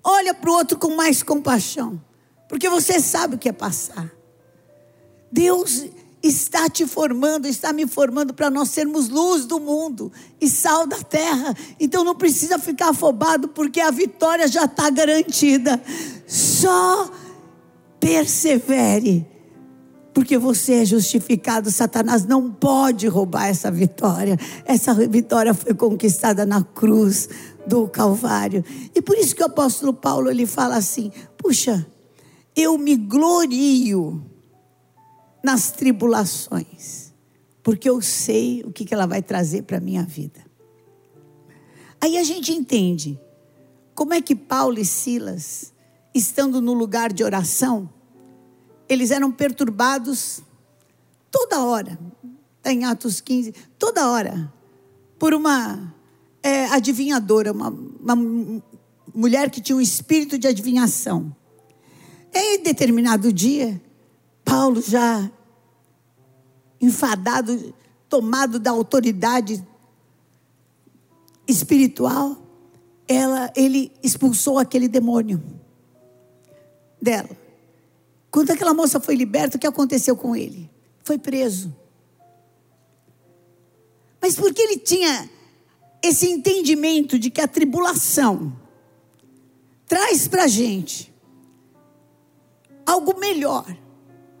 olha 0.02 0.34
para 0.34 0.50
o 0.50 0.54
outro 0.54 0.78
com 0.78 0.94
mais 0.94 1.22
compaixão, 1.22 2.00
porque 2.48 2.68
você 2.68 3.00
sabe 3.00 3.36
o 3.36 3.38
que 3.38 3.48
é 3.48 3.52
passar. 3.52 4.10
Deus 5.30 5.86
está 6.22 6.68
te 6.68 6.86
formando, 6.86 7.46
está 7.46 7.72
me 7.72 7.86
formando 7.86 8.32
para 8.32 8.48
nós 8.48 8.70
sermos 8.70 9.08
luz 9.08 9.44
do 9.44 9.58
mundo 9.58 10.12
e 10.40 10.48
sal 10.48 10.86
da 10.86 10.98
terra. 10.98 11.54
Então 11.80 12.04
não 12.04 12.14
precisa 12.14 12.58
ficar 12.58 12.90
afobado, 12.90 13.48
porque 13.48 13.80
a 13.80 13.90
vitória 13.90 14.46
já 14.46 14.64
está 14.64 14.88
garantida. 14.88 15.82
Só 16.26 17.10
persevere, 17.98 19.26
porque 20.14 20.38
você 20.38 20.74
é 20.74 20.84
justificado. 20.84 21.70
Satanás 21.70 22.24
não 22.24 22.50
pode 22.50 23.08
roubar 23.08 23.48
essa 23.48 23.70
vitória. 23.70 24.38
Essa 24.64 24.94
vitória 24.94 25.52
foi 25.52 25.74
conquistada 25.74 26.46
na 26.46 26.62
cruz 26.62 27.28
do 27.66 27.88
Calvário. 27.88 28.64
E 28.94 29.00
por 29.00 29.16
isso 29.16 29.34
que 29.34 29.42
o 29.42 29.46
apóstolo 29.46 29.92
Paulo 29.92 30.30
ele 30.30 30.46
fala 30.46 30.76
assim: 30.76 31.10
puxa, 31.36 31.86
eu 32.54 32.76
me 32.76 32.96
glorio 32.96 34.24
nas 35.42 35.72
tribulações, 35.72 37.12
porque 37.62 37.88
eu 37.88 38.00
sei 38.00 38.62
o 38.64 38.70
que, 38.70 38.92
ela 38.92 39.06
vai 39.06 39.22
trazer 39.22 39.62
para 39.62 39.78
a 39.78 39.80
minha 39.80 40.02
vida. 40.02 40.40
Aí 42.00 42.16
a 42.16 42.24
gente 42.24 42.52
entende 42.52 43.18
como 43.94 44.14
é 44.14 44.20
que 44.20 44.34
Paulo 44.34 44.78
e 44.78 44.84
Silas, 44.84 45.72
estando 46.14 46.60
no 46.60 46.72
lugar 46.72 47.12
de 47.12 47.24
oração, 47.24 47.88
eles 48.88 49.10
eram 49.10 49.30
perturbados 49.30 50.42
toda 51.30 51.64
hora, 51.64 51.98
está 52.58 52.72
em 52.72 52.84
Atos 52.84 53.20
15, 53.20 53.52
toda 53.78 54.10
hora, 54.10 54.52
por 55.18 55.32
uma 55.32 55.94
é, 56.42 56.64
adivinhadora, 56.66 57.52
uma, 57.52 57.68
uma 57.68 58.16
mulher 59.14 59.50
que 59.50 59.60
tinha 59.60 59.76
um 59.76 59.80
espírito 59.80 60.38
de 60.38 60.48
adivinhação. 60.48 61.34
Em 62.34 62.62
determinado 62.62 63.32
dia, 63.32 63.80
Paulo 64.44 64.80
já 64.80 65.30
enfadado, 66.80 67.72
tomado 68.08 68.58
da 68.58 68.70
autoridade 68.70 69.64
espiritual, 71.46 72.36
ela, 73.06 73.52
ele 73.54 73.92
expulsou 74.02 74.58
aquele 74.58 74.88
demônio 74.88 75.42
dela. 77.00 77.30
Quando 78.30 78.50
aquela 78.50 78.72
moça 78.72 78.98
foi 78.98 79.14
liberta, 79.14 79.56
o 79.56 79.60
que 79.60 79.66
aconteceu 79.66 80.16
com 80.16 80.34
ele? 80.34 80.70
Foi 81.04 81.18
preso. 81.18 81.74
Mas 84.20 84.34
porque 84.36 84.62
ele 84.62 84.78
tinha 84.78 85.28
esse 86.02 86.28
entendimento 86.28 87.18
de 87.18 87.30
que 87.30 87.40
a 87.40 87.46
tribulação 87.46 88.52
traz 89.86 90.26
para 90.26 90.44
a 90.44 90.48
gente 90.48 91.12
algo 92.84 93.18
melhor, 93.18 93.64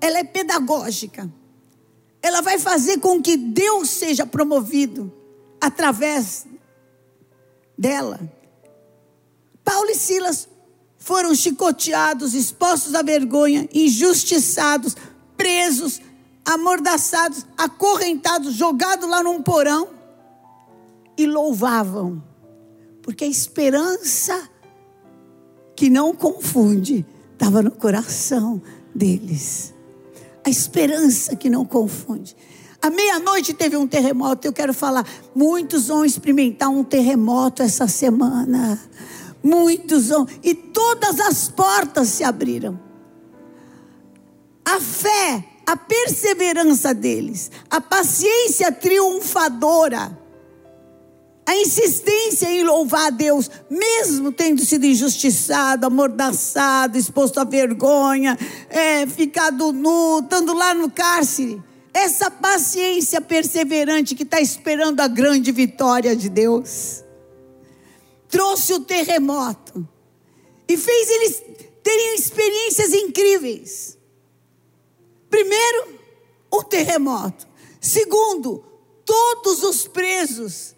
ela 0.00 0.18
é 0.18 0.24
pedagógica, 0.24 1.32
ela 2.20 2.40
vai 2.40 2.58
fazer 2.58 2.98
com 2.98 3.22
que 3.22 3.36
Deus 3.36 3.90
seja 3.90 4.26
promovido 4.26 5.12
através 5.60 6.46
dela. 7.78 8.20
Paulo 9.64 9.90
e 9.90 9.94
Silas 9.94 10.48
foram 10.98 11.34
chicoteados, 11.34 12.34
expostos 12.34 12.94
à 12.94 13.02
vergonha, 13.02 13.68
injustiçados, 13.72 14.96
presos, 15.36 16.00
amordaçados, 16.44 17.46
acorrentados, 17.56 18.54
jogados 18.54 19.08
lá 19.08 19.22
num 19.22 19.42
porão 19.42 20.01
e 21.16 21.26
louvavam, 21.26 22.22
porque 23.02 23.24
a 23.24 23.28
esperança 23.28 24.48
que 25.74 25.90
não 25.90 26.14
confunde 26.14 27.04
estava 27.32 27.62
no 27.62 27.70
coração 27.70 28.62
deles. 28.94 29.74
A 30.44 30.50
esperança 30.50 31.36
que 31.36 31.50
não 31.50 31.64
confunde. 31.64 32.36
À 32.80 32.90
meia-noite 32.90 33.54
teve 33.54 33.76
um 33.76 33.86
terremoto. 33.86 34.46
Eu 34.46 34.52
quero 34.52 34.74
falar, 34.74 35.06
muitos 35.34 35.86
vão 35.86 36.04
experimentar 36.04 36.68
um 36.68 36.82
terremoto 36.82 37.62
essa 37.62 37.86
semana. 37.86 38.78
Muitos 39.42 40.08
vão, 40.08 40.26
e 40.42 40.54
todas 40.54 41.20
as 41.20 41.48
portas 41.48 42.08
se 42.08 42.24
abriram. 42.24 42.80
A 44.64 44.80
fé, 44.80 45.44
a 45.66 45.76
perseverança 45.76 46.94
deles, 46.94 47.50
a 47.70 47.80
paciência 47.80 48.70
triunfadora 48.70 50.21
a 51.44 51.56
insistência 51.56 52.46
em 52.46 52.62
louvar 52.62 53.08
a 53.08 53.10
Deus, 53.10 53.50
mesmo 53.68 54.30
tendo 54.30 54.64
sido 54.64 54.86
injustiçado, 54.86 55.86
amordaçado, 55.86 56.96
exposto 56.96 57.40
à 57.40 57.44
vergonha, 57.44 58.38
é, 58.68 59.06
ficado 59.06 59.72
nu, 59.72 60.20
estando 60.20 60.52
lá 60.52 60.72
no 60.72 60.90
cárcere, 60.90 61.60
essa 61.92 62.30
paciência 62.30 63.20
perseverante 63.20 64.14
que 64.14 64.22
está 64.22 64.40
esperando 64.40 65.00
a 65.00 65.08
grande 65.08 65.50
vitória 65.50 66.14
de 66.14 66.28
Deus, 66.28 67.04
trouxe 68.28 68.72
o 68.72 68.80
terremoto 68.80 69.86
e 70.68 70.76
fez 70.76 71.10
eles 71.10 71.42
terem 71.82 72.14
experiências 72.14 72.92
incríveis. 72.94 73.98
Primeiro, 75.28 75.98
o 76.50 76.62
terremoto. 76.62 77.46
Segundo, 77.80 78.64
todos 79.04 79.62
os 79.62 79.88
presos 79.88 80.74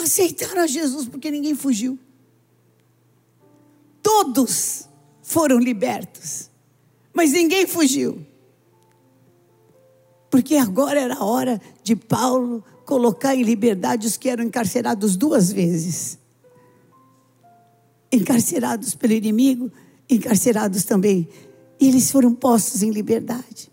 aceitaram 0.00 0.62
a 0.62 0.66
Jesus 0.66 1.08
porque 1.08 1.30
ninguém 1.30 1.54
fugiu. 1.54 1.98
Todos 4.02 4.88
foram 5.22 5.58
libertos, 5.58 6.50
mas 7.12 7.32
ninguém 7.32 7.66
fugiu. 7.66 8.26
Porque 10.30 10.56
agora 10.56 11.00
era 11.00 11.14
a 11.16 11.24
hora 11.24 11.60
de 11.82 11.94
Paulo 11.96 12.64
colocar 12.84 13.34
em 13.34 13.42
liberdade 13.42 14.06
os 14.06 14.16
que 14.16 14.28
eram 14.28 14.44
encarcerados 14.44 15.16
duas 15.16 15.52
vezes 15.52 16.20
encarcerados 18.12 18.94
pelo 18.94 19.12
inimigo, 19.12 19.70
encarcerados 20.08 20.84
também. 20.84 21.28
E 21.78 21.88
eles 21.88 22.10
foram 22.10 22.34
postos 22.34 22.82
em 22.82 22.90
liberdade. 22.90 23.70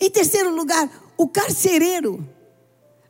Em 0.00 0.10
terceiro 0.10 0.54
lugar, 0.54 0.88
o 1.16 1.28
carcereiro 1.28 2.26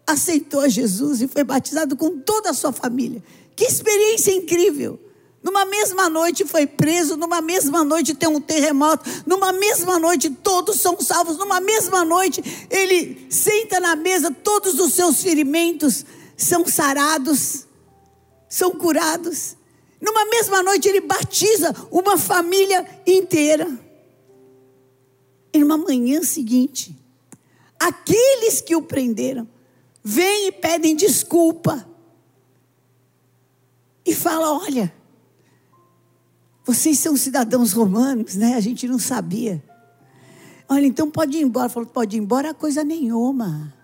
aceitou 0.08 0.66
Jesus 0.68 1.20
e 1.20 1.28
foi 1.28 1.44
batizado 1.44 1.94
com 1.94 2.18
toda 2.18 2.48
a 2.50 2.54
sua 2.54 2.72
família. 2.72 3.22
Que 3.54 3.64
experiência 3.64 4.32
incrível! 4.32 4.98
Numa 5.42 5.64
mesma 5.64 6.08
noite 6.08 6.44
foi 6.44 6.66
preso, 6.66 7.16
numa 7.16 7.40
mesma 7.40 7.84
noite 7.84 8.14
tem 8.14 8.28
um 8.28 8.40
terremoto, 8.40 9.08
numa 9.24 9.52
mesma 9.52 9.98
noite 9.98 10.30
todos 10.30 10.80
são 10.80 11.00
salvos, 11.00 11.36
numa 11.38 11.60
mesma 11.60 12.04
noite 12.04 12.42
ele 12.68 13.26
senta 13.30 13.78
na 13.78 13.94
mesa, 13.94 14.32
todos 14.32 14.80
os 14.80 14.94
seus 14.94 15.22
ferimentos 15.22 16.04
são 16.36 16.66
sarados, 16.66 17.66
são 18.48 18.72
curados. 18.72 19.56
Numa 20.00 20.24
mesma 20.26 20.62
noite 20.62 20.88
ele 20.88 21.00
batiza 21.00 21.74
uma 21.90 22.16
família 22.16 22.84
inteira. 23.06 23.68
E 25.52 25.58
numa 25.58 25.76
manhã 25.76 26.22
seguinte, 26.22 26.96
aqueles 27.78 28.60
que 28.60 28.74
o 28.74 28.82
prenderam 28.82 29.48
vêm 30.02 30.48
e 30.48 30.52
pedem 30.52 30.96
desculpa. 30.96 31.87
E 34.04 34.14
fala: 34.14 34.58
olha, 34.58 34.92
vocês 36.64 36.98
são 36.98 37.16
cidadãos 37.16 37.72
romanos, 37.72 38.34
né? 38.34 38.54
A 38.54 38.61
gente 38.61 38.87
não 38.87 38.98
sabia. 38.98 39.62
Olha, 40.68 40.87
então 40.87 41.11
pode 41.11 41.38
ir 41.38 41.42
embora. 41.42 41.68
Falou, 41.68 41.88
pode 41.88 42.16
ir 42.16 42.20
embora 42.20 42.52
coisa 42.52 42.84
nenhuma. 42.84 43.74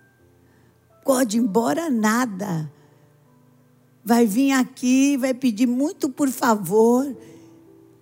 Pode 1.03 1.37
ir 1.37 1.41
embora 1.41 1.89
nada. 1.89 2.71
Vai 4.03 4.27
vir 4.27 4.51
aqui, 4.51 5.17
vai 5.17 5.33
pedir 5.33 5.65
muito 5.65 6.09
por 6.09 6.29
favor. 6.29 7.15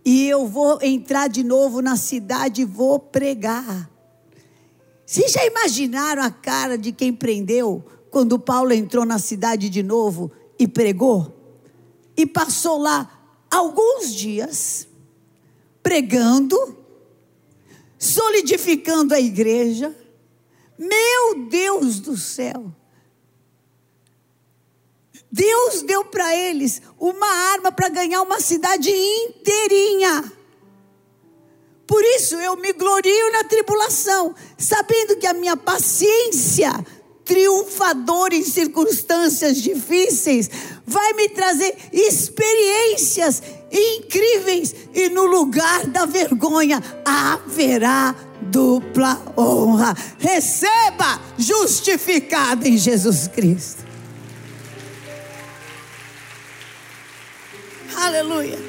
E 0.05 0.27
eu 0.27 0.45
vou 0.45 0.79
entrar 0.81 1.29
de 1.29 1.43
novo 1.43 1.81
na 1.81 1.95
cidade 1.95 2.63
e 2.63 2.65
vou 2.65 2.99
pregar. 2.99 3.89
Vocês 5.05 5.31
já 5.31 5.45
imaginaram 5.45 6.23
a 6.23 6.29
cara 6.29 6.77
de 6.77 6.91
quem 6.91 7.13
prendeu 7.13 7.85
quando 8.13 8.37
Paulo 8.37 8.71
entrou 8.71 9.03
na 9.03 9.17
cidade 9.17 9.69
de 9.69 9.81
novo 9.81 10.31
e 10.59 10.67
pregou? 10.67 11.35
E 12.15 12.27
passou 12.27 12.77
lá 12.77 13.09
alguns 13.49 14.13
dias 14.13 14.87
pregando, 15.81 16.77
solidificando 17.97 19.15
a 19.15 19.19
igreja. 19.19 19.93
Meu 20.77 21.47
Deus 21.49 21.99
do 21.99 22.15
céu! 22.15 22.71
Deus 25.31 25.81
deu 25.81 26.05
para 26.05 26.35
eles 26.35 26.83
uma 26.99 27.27
arma 27.27 27.71
para 27.71 27.89
ganhar 27.89 28.21
uma 28.21 28.39
cidade 28.39 28.91
inteirinha. 28.91 30.31
Por 31.87 32.03
isso 32.03 32.35
eu 32.35 32.55
me 32.57 32.71
glorio 32.73 33.31
na 33.31 33.43
tribulação, 33.43 34.35
sabendo 34.55 35.17
que 35.17 35.25
a 35.25 35.33
minha 35.33 35.57
paciência 35.57 36.71
triunfador 37.25 38.33
em 38.33 38.43
circunstâncias 38.43 39.61
difíceis, 39.61 40.49
vai 40.85 41.13
me 41.13 41.29
trazer 41.29 41.75
experiências 41.91 43.41
incríveis 43.71 44.75
e 44.93 45.09
no 45.09 45.25
lugar 45.25 45.87
da 45.87 46.05
vergonha 46.05 46.81
haverá 47.05 48.15
dupla 48.41 49.21
honra. 49.37 49.95
Receba 50.19 51.19
justificado 51.37 52.67
em 52.67 52.77
Jesus 52.77 53.27
Cristo. 53.27 53.83
Aleluia. 57.95 58.59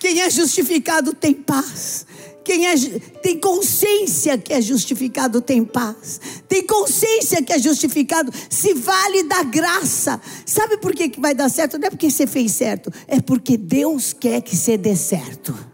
Quem 0.00 0.20
é 0.20 0.28
justificado 0.28 1.14
tem 1.14 1.32
paz. 1.32 2.06
Quem 2.44 2.66
é, 2.66 2.74
tem 3.22 3.38
consciência 3.38 4.36
que 4.36 4.52
é 4.52 4.60
justificado 4.60 5.40
tem 5.40 5.64
paz. 5.64 6.20
Tem 6.46 6.64
consciência 6.66 7.42
que 7.42 7.52
é 7.52 7.58
justificado 7.58 8.32
se 8.50 8.74
vale 8.74 9.22
da 9.24 9.42
graça. 9.42 10.20
Sabe 10.44 10.76
por 10.76 10.94
que, 10.94 11.08
que 11.08 11.20
vai 11.20 11.34
dar 11.34 11.48
certo? 11.48 11.78
Não 11.78 11.86
é 11.86 11.90
porque 11.90 12.10
você 12.10 12.26
fez 12.26 12.52
certo, 12.52 12.92
é 13.08 13.20
porque 13.20 13.56
Deus 13.56 14.12
quer 14.12 14.42
que 14.42 14.54
você 14.54 14.76
dê 14.76 14.94
certo 14.94 15.73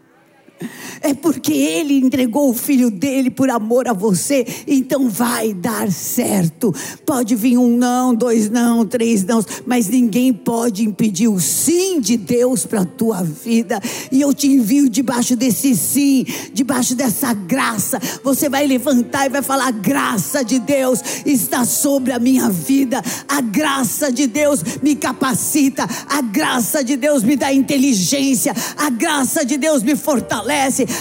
é 1.00 1.14
porque 1.14 1.52
Ele 1.52 1.98
entregou 1.98 2.50
o 2.50 2.54
filho 2.54 2.90
dele 2.90 3.30
por 3.30 3.50
amor 3.50 3.88
a 3.88 3.92
você, 3.92 4.46
então 4.66 5.08
vai 5.08 5.52
dar 5.52 5.90
certo. 5.90 6.74
Pode 7.06 7.34
vir 7.34 7.58
um 7.58 7.76
não, 7.76 8.14
dois 8.14 8.50
não, 8.50 8.84
três 8.84 9.24
não, 9.24 9.44
mas 9.66 9.88
ninguém 9.88 10.32
pode 10.32 10.84
impedir 10.84 11.28
o 11.28 11.40
sim 11.40 12.00
de 12.00 12.16
Deus 12.16 12.66
para 12.66 12.82
a 12.82 12.86
tua 12.86 13.22
vida. 13.22 13.80
E 14.12 14.20
eu 14.20 14.34
te 14.34 14.46
envio 14.46 14.88
debaixo 14.88 15.34
desse 15.36 15.74
sim, 15.74 16.24
debaixo 16.52 16.94
dessa 16.94 17.32
graça. 17.32 17.98
Você 18.22 18.48
vai 18.48 18.66
levantar 18.66 19.26
e 19.26 19.30
vai 19.30 19.42
falar: 19.42 19.68
a 19.68 19.72
graça 19.72 20.44
de 20.44 20.58
Deus 20.58 21.00
está 21.24 21.64
sobre 21.64 22.12
a 22.12 22.18
minha 22.18 22.50
vida, 22.50 23.02
a 23.28 23.40
graça 23.40 24.12
de 24.12 24.26
Deus 24.26 24.62
me 24.82 24.94
capacita, 24.94 25.88
a 26.08 26.20
graça 26.20 26.84
de 26.84 26.96
Deus 26.96 27.22
me 27.22 27.36
dá 27.36 27.52
inteligência, 27.52 28.54
a 28.76 28.90
graça 28.90 29.44
de 29.44 29.56
Deus 29.56 29.82
me 29.82 29.96
fortalece, 29.96 30.49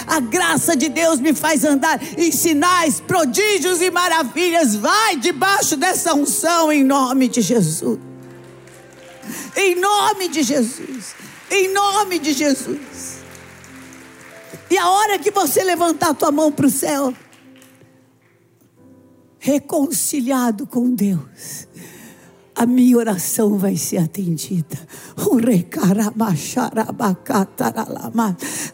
a 0.06 0.20
graça 0.20 0.76
de 0.76 0.88
Deus 0.88 1.20
me 1.20 1.34
faz 1.34 1.64
andar 1.64 2.00
em 2.18 2.30
sinais, 2.30 3.00
prodígios 3.00 3.80
e 3.80 3.90
maravilhas. 3.90 4.74
Vai 4.74 5.16
debaixo 5.16 5.76
dessa 5.76 6.14
unção 6.14 6.72
em 6.72 6.84
nome 6.84 7.28
de 7.28 7.40
Jesus. 7.40 7.98
Em 9.56 9.74
nome 9.74 10.28
de 10.28 10.42
Jesus. 10.42 11.14
Em 11.50 11.72
nome 11.72 12.18
de 12.18 12.32
Jesus. 12.32 13.18
E 14.70 14.78
a 14.78 14.88
hora 14.88 15.18
que 15.18 15.30
você 15.30 15.64
levantar 15.64 16.10
a 16.10 16.14
tua 16.14 16.30
mão 16.30 16.52
para 16.52 16.66
o 16.66 16.70
céu, 16.70 17.12
reconciliado 19.38 20.66
com 20.66 20.94
Deus 20.94 21.66
a 22.54 22.66
minha 22.66 22.98
oração 22.98 23.56
vai 23.56 23.76
ser 23.76 23.98
atendida. 23.98 24.78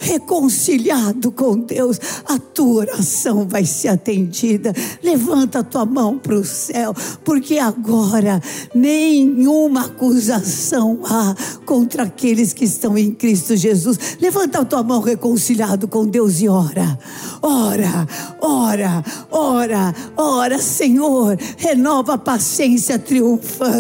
Reconciliado 0.01 1.31
com 1.31 1.59
Deus, 1.59 2.01
a 2.27 2.39
tua 2.39 2.81
oração 2.81 3.47
vai 3.47 3.65
ser 3.65 3.89
atendida. 3.89 4.73
Levanta 5.03 5.61
a 5.61 5.63
tua 5.63 5.85
mão 5.85 6.19
para 6.19 6.35
o 6.35 6.45
céu, 6.45 6.95
porque 7.25 7.59
agora 7.59 8.41
nenhuma 8.75 9.87
acusação 9.87 11.01
há 11.05 11.35
contra 11.65 12.05
aqueles 12.05 12.53
que 12.53 12.65
estão 12.65 12.97
em 12.97 13.13
Cristo 13.13 13.57
Jesus. 13.57 14.17
Levanta 14.21 14.61
a 14.61 14.65
tua 14.65 14.83
mão 14.83 15.01
reconciliado 15.01 15.87
com 15.87 16.07
Deus 16.07 16.41
e 16.41 16.49
ora. 16.49 16.99
Ora, 17.43 18.07
ora, 18.41 19.05
ora, 19.31 19.95
ora, 20.17 20.59
Senhor, 20.59 21.37
renova 21.57 22.15
a 22.15 22.19
paciência 22.19 22.99
triunfante 22.99 23.76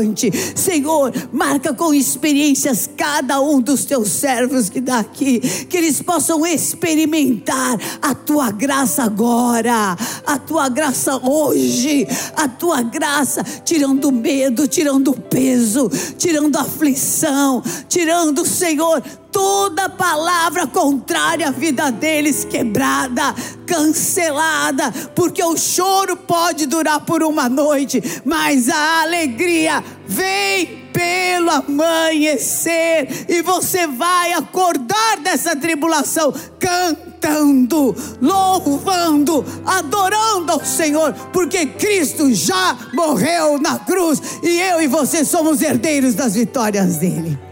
Senhor, 0.55 1.13
marca 1.33 1.73
com 1.73 1.93
experiências 1.93 2.89
cada 2.97 3.41
um 3.41 3.61
dos 3.61 3.85
teus 3.85 4.09
servos 4.09 4.69
que 4.69 4.81
dá 4.81 4.99
aqui, 4.99 5.41
que 5.41 5.77
eles 5.77 6.03
possam 6.03 6.47
experimentar 6.47 7.79
a 8.03 8.15
tua 8.15 8.51
graça 8.51 9.03
agora, 9.03 9.97
a 10.27 10.39
tua 10.39 10.69
graça 10.69 11.17
hoje, 11.17 12.07
a 12.35 12.49
tua 12.49 12.83
graça 12.83 13.43
tirando 13.65 14.11
medo, 14.13 14.67
tirando 14.67 15.13
peso, 15.13 15.91
tirando 16.19 16.57
aflição, 16.57 17.63
tirando, 17.89 18.45
Senhor, 18.47 19.03
toda 19.37 19.91
palavra 19.91 20.67
contrária 20.67 21.49
à 21.49 21.51
vida 21.51 21.93
deles 21.93 22.43
quebrada, 22.43 23.35
cancelada, 23.67 24.91
porque 25.15 25.45
o 25.45 25.59
choro 25.59 26.17
pode 26.17 26.65
durar 26.65 27.01
por 27.01 27.23
uma 27.23 27.47
noite, 27.47 28.03
mas 28.25 28.71
a 28.71 29.03
alegria 29.03 29.85
vem 30.07 30.89
pelo 30.91 31.51
amanhecer 31.51 33.27
e 33.29 33.43
você 33.43 33.87
vai 33.87 34.33
acordar 34.33 35.19
dessa 35.19 35.55
tribulação 35.55 36.33
cantando 36.59 37.95
louvando, 38.23 39.45
adorando 39.67 40.53
ao 40.53 40.65
Senhor, 40.65 41.13
porque 41.31 41.67
Cristo 41.67 42.33
já 42.33 42.75
morreu 42.95 43.59
na 43.59 43.79
cruz 43.81 44.41
e 44.43 44.61
eu 44.61 44.81
e 44.81 44.87
você 44.87 45.27
somos 45.27 45.61
herdeiros 45.61 46.15
das 46.15 46.35
vitórias 46.35 46.97
dele. 46.97 47.46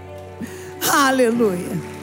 Aleluia. 0.92 1.94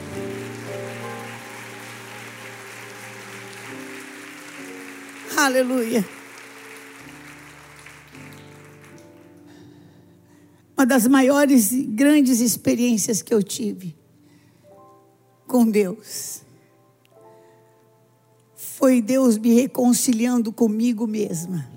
Aleluia. 5.36 6.04
Uma 10.76 10.86
das 10.86 11.06
maiores 11.06 11.72
e 11.72 11.82
grandes 11.82 12.40
experiências 12.40 13.22
que 13.22 13.32
eu 13.32 13.42
tive 13.42 13.96
com 15.46 15.68
Deus 15.68 16.42
foi 18.54 19.00
Deus 19.00 19.38
me 19.38 19.54
reconciliando 19.54 20.52
comigo 20.52 21.06
mesma. 21.06 21.70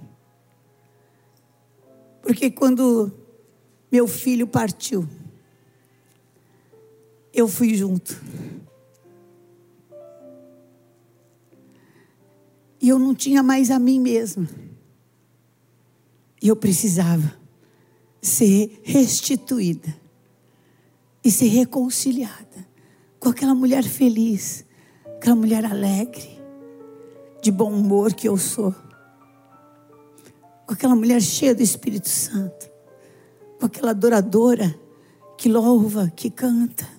Porque 2.21 2.49
quando 2.49 3.11
meu 3.91 4.07
filho 4.07 4.47
partiu, 4.47 5.07
eu 7.35 7.49
fui 7.49 7.75
junto. 7.75 8.19
E 12.81 12.87
eu 12.87 12.97
não 12.97 13.13
tinha 13.13 13.43
mais 13.43 13.69
a 13.69 13.77
mim 13.77 13.99
mesma. 13.99 14.47
E 16.41 16.47
eu 16.47 16.55
precisava 16.55 17.35
ser 18.21 18.79
restituída 18.83 19.93
e 21.23 21.29
ser 21.29 21.47
reconciliada 21.47 22.67
com 23.19 23.29
aquela 23.29 23.53
mulher 23.53 23.83
feliz, 23.83 24.63
aquela 25.17 25.35
mulher 25.35 25.65
alegre, 25.65 26.39
de 27.41 27.51
bom 27.51 27.71
humor 27.71 28.13
que 28.13 28.29
eu 28.29 28.37
sou, 28.37 28.73
com 30.65 30.73
aquela 30.73 30.95
mulher 30.95 31.21
cheia 31.21 31.53
do 31.53 31.63
Espírito 31.63 32.07
Santo, 32.09 32.69
com 33.59 33.65
aquela 33.65 33.91
adoradora 33.91 34.79
que 35.37 35.49
louva, 35.49 36.11
que 36.15 36.29
canta, 36.29 36.94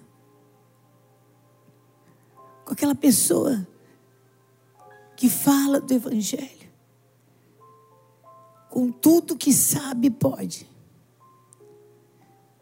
com 2.67 2.73
aquela 2.73 2.97
pessoa 2.97 3.67
que 5.17 5.31
fala 5.31 5.81
do 5.81 5.95
Evangelho, 5.95 6.69
com 8.69 8.91
tudo 8.91 9.37
que 9.37 9.53
sabe 9.53 10.11
pode 10.11 10.69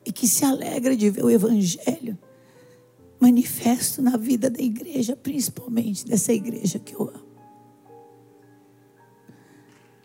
e 0.04 0.12
que 0.12 0.28
se 0.28 0.44
alegra 0.44 0.94
de 0.94 1.08
ver 1.08 1.24
o 1.24 1.30
Evangelho 1.30 2.18
manifesto 3.18 4.02
na 4.02 4.18
vida 4.18 4.50
da 4.50 4.60
igreja, 4.60 5.16
principalmente 5.16 6.06
dessa 6.06 6.34
igreja 6.34 6.78
que 6.78 6.94
eu 6.94 7.08
amo. 7.08 7.24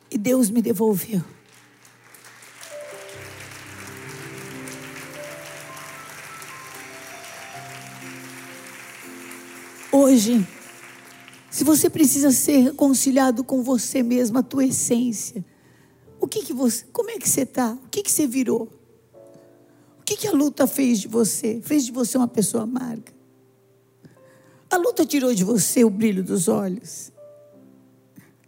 E 0.09 0.17
Deus 0.17 0.49
me 0.49 0.61
devolveu. 0.61 1.21
Hoje, 10.09 10.47
se 11.51 11.63
você 11.63 11.89
precisa 11.89 12.31
ser 12.31 12.57
reconciliado 12.57 13.43
com 13.43 13.61
você 13.61 14.01
mesmo, 14.01 14.39
a 14.39 14.43
tua 14.43 14.65
essência, 14.65 15.45
o 16.19 16.27
que 16.27 16.43
que 16.43 16.53
você, 16.53 16.83
como 16.91 17.11
é 17.11 17.17
que 17.17 17.29
você 17.29 17.41
está? 17.41 17.73
O 17.73 17.89
que 17.89 18.01
que 18.01 18.11
você 18.11 18.25
virou? 18.25 18.79
que, 20.09 20.17
que 20.17 20.27
a 20.27 20.31
luta 20.31 20.65
fez 20.65 21.01
de 21.01 21.07
você? 21.07 21.61
Fez 21.61 21.85
de 21.85 21.91
você 21.91 22.17
uma 22.17 22.27
pessoa 22.27 22.63
amarga. 22.63 23.13
A 24.67 24.75
luta 24.75 25.05
tirou 25.05 25.35
de 25.35 25.43
você 25.43 25.83
o 25.83 25.89
brilho 25.91 26.23
dos 26.23 26.47
olhos. 26.47 27.11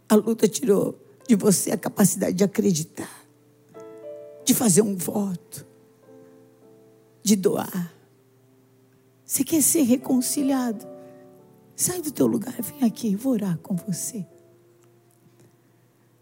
A 0.08 0.16
luta 0.16 0.48
tirou 0.48 0.98
de 1.28 1.36
você 1.36 1.70
a 1.70 1.76
capacidade 1.76 2.34
de 2.34 2.42
acreditar, 2.42 3.24
de 4.44 4.52
fazer 4.52 4.82
um 4.82 4.96
voto, 4.96 5.64
de 7.22 7.36
doar. 7.36 7.94
Você 9.24 9.44
quer 9.44 9.62
ser 9.62 9.82
reconciliado? 9.82 10.91
Sai 11.74 12.00
do 12.00 12.10
teu 12.10 12.26
lugar, 12.26 12.54
vem 12.60 12.84
aqui, 12.84 13.16
vou 13.16 13.32
orar 13.32 13.58
com 13.58 13.74
você. 13.74 14.26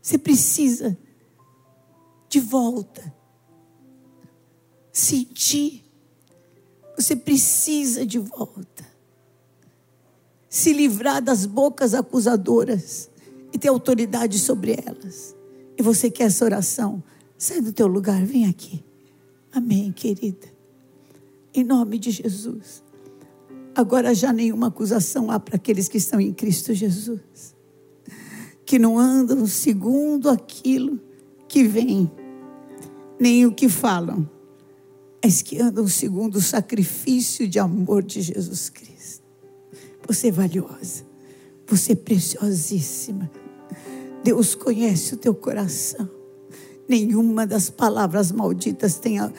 Você 0.00 0.16
precisa 0.16 0.96
de 2.28 2.40
volta 2.40 3.20
sentir. 4.92 5.84
Você 6.96 7.16
precisa 7.16 8.04
de 8.04 8.18
volta. 8.18 8.88
Se 10.48 10.72
livrar 10.72 11.22
das 11.22 11.46
bocas 11.46 11.94
acusadoras 11.94 13.08
e 13.52 13.58
ter 13.58 13.68
autoridade 13.68 14.38
sobre 14.38 14.72
elas. 14.72 15.34
E 15.78 15.82
você 15.82 16.10
quer 16.10 16.24
essa 16.24 16.44
oração? 16.44 17.02
Sai 17.38 17.60
do 17.60 17.72
teu 17.72 17.86
lugar, 17.86 18.24
vem 18.24 18.46
aqui. 18.46 18.84
Amém, 19.52 19.92
querida. 19.92 20.48
Em 21.54 21.64
nome 21.64 21.98
de 21.98 22.10
Jesus. 22.10 22.82
Agora 23.80 24.14
já 24.14 24.32
nenhuma 24.32 24.66
acusação 24.68 25.30
há 25.30 25.40
para 25.40 25.56
aqueles 25.56 25.88
que 25.88 25.96
estão 25.96 26.20
em 26.20 26.32
Cristo 26.32 26.74
Jesus. 26.74 27.56
Que 28.64 28.78
não 28.78 28.98
andam 28.98 29.46
segundo 29.46 30.28
aquilo 30.28 31.00
que 31.48 31.64
vem, 31.64 32.10
nem 33.18 33.46
o 33.46 33.52
que 33.52 33.68
falam 33.68 34.28
as 35.22 35.42
que 35.42 35.60
andam 35.60 35.86
segundo 35.86 36.36
o 36.36 36.40
sacrifício 36.40 37.46
de 37.46 37.58
amor 37.58 38.02
de 38.02 38.22
Jesus 38.22 38.70
Cristo. 38.70 39.22
Você 40.06 40.28
é 40.28 40.32
valiosa, 40.32 41.04
você 41.66 41.92
é 41.92 41.96
preciosíssima. 41.96 43.30
Deus 44.24 44.54
conhece 44.54 45.14
o 45.14 45.16
teu 45.16 45.34
coração. 45.34 46.08
Nenhuma 46.88 47.46
das 47.46 47.70
palavras 47.70 48.32
malditas 48.32 48.98
tenha 48.98 49.32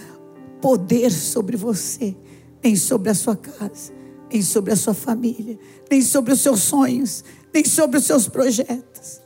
poder 0.62 1.12
sobre 1.12 1.58
você, 1.58 2.16
nem 2.64 2.76
sobre 2.76 3.10
a 3.10 3.16
sua 3.16 3.36
casa, 3.36 3.92
nem 4.32 4.42
sobre 4.42 4.72
a 4.72 4.76
sua 4.76 4.94
família, 4.94 5.60
nem 5.90 6.02
sobre 6.02 6.32
os 6.32 6.40
seus 6.40 6.62
sonhos, 6.62 7.24
nem 7.54 7.66
sobre 7.66 7.98
os 7.98 8.06
seus 8.06 8.28
projetos. 8.28 9.22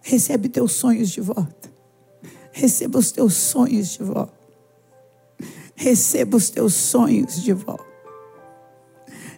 Recebe 0.00 0.48
teus 0.48 0.72
sonhos 0.72 1.10
de 1.10 1.20
volta. 1.20 1.72
Receba 2.52 2.98
os 2.98 3.10
teus 3.10 3.34
sonhos 3.34 3.88
de 3.88 4.02
volta. 4.02 4.32
Receba 5.74 6.36
os 6.36 6.50
teus 6.50 6.72
sonhos 6.72 7.42
de 7.42 7.52
volta. 7.52 7.84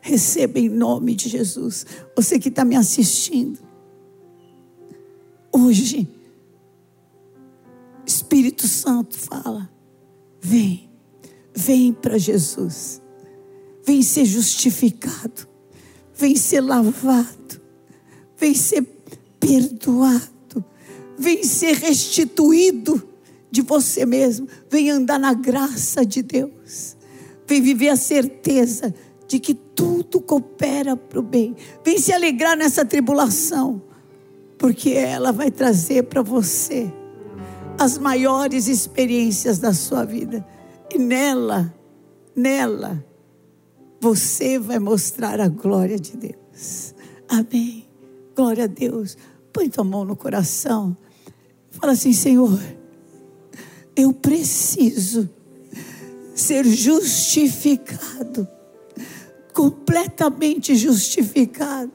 Receba 0.02 0.58
em 0.58 0.68
nome 0.68 1.14
de 1.14 1.28
Jesus. 1.28 1.84
Você 2.14 2.38
que 2.38 2.48
está 2.48 2.64
me 2.64 2.76
assistindo. 2.76 3.58
Hoje, 5.50 6.08
Espírito 8.04 8.68
Santo 8.68 9.18
fala: 9.18 9.68
vem, 10.40 10.88
vem 11.54 11.92
para 11.92 12.18
Jesus. 12.18 13.00
Vem 13.86 14.02
ser 14.02 14.24
justificado. 14.24 15.48
Vem 16.12 16.34
ser 16.34 16.60
lavado. 16.60 17.60
Vem 18.36 18.52
ser 18.52 18.82
perdoado. 19.38 20.64
Vem 21.16 21.44
ser 21.44 21.76
restituído 21.76 23.08
de 23.50 23.62
você 23.62 24.04
mesmo. 24.04 24.48
Vem 24.68 24.90
andar 24.90 25.20
na 25.20 25.32
graça 25.32 26.04
de 26.04 26.20
Deus. 26.20 26.96
Vem 27.46 27.62
viver 27.62 27.90
a 27.90 27.96
certeza 27.96 28.92
de 29.28 29.38
que 29.38 29.54
tudo 29.54 30.20
coopera 30.20 30.96
para 30.96 31.20
o 31.20 31.22
bem. 31.22 31.54
Vem 31.84 31.98
se 31.98 32.12
alegrar 32.12 32.56
nessa 32.56 32.84
tribulação, 32.84 33.82
porque 34.58 34.90
ela 34.90 35.30
vai 35.30 35.50
trazer 35.50 36.04
para 36.04 36.22
você 36.22 36.92
as 37.78 37.98
maiores 37.98 38.66
experiências 38.66 39.58
da 39.58 39.72
sua 39.72 40.04
vida. 40.04 40.44
E 40.92 40.98
nela, 40.98 41.72
nela, 42.34 43.04
você 44.00 44.58
vai 44.58 44.78
mostrar 44.78 45.40
a 45.40 45.48
glória 45.48 45.98
de 45.98 46.16
Deus. 46.16 46.94
Amém. 47.28 47.86
Glória 48.34 48.64
a 48.64 48.68
Deus. 48.68 49.16
Põe 49.52 49.68
tua 49.68 49.84
mão 49.84 50.04
no 50.04 50.16
coração. 50.16 50.96
Fala 51.70 51.92
assim, 51.92 52.12
Senhor 52.12 52.60
eu 53.96 54.12
preciso 54.12 55.28
ser 56.34 56.66
justificado, 56.66 58.46
completamente 59.54 60.76
justificado, 60.76 61.90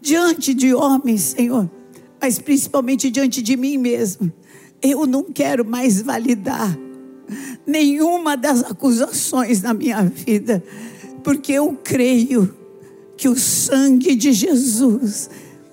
diante 0.00 0.54
de 0.54 0.74
homens, 0.74 1.20
Senhor, 1.20 1.70
mas 2.18 2.38
principalmente 2.38 3.10
diante 3.10 3.42
de 3.42 3.58
mim 3.58 3.76
mesmo. 3.76 4.32
Eu 4.80 5.06
não 5.06 5.22
quero 5.24 5.64
mais 5.64 6.00
validar 6.00 6.78
nenhuma 7.66 8.36
das 8.36 8.62
acusações 8.62 9.62
na 9.62 9.74
minha 9.74 10.02
vida, 10.02 10.62
porque 11.22 11.52
eu 11.52 11.78
creio 11.82 12.54
que 13.16 13.28
o 13.28 13.36
sangue 13.36 14.14
de 14.14 14.32
Jesus 14.32 15.30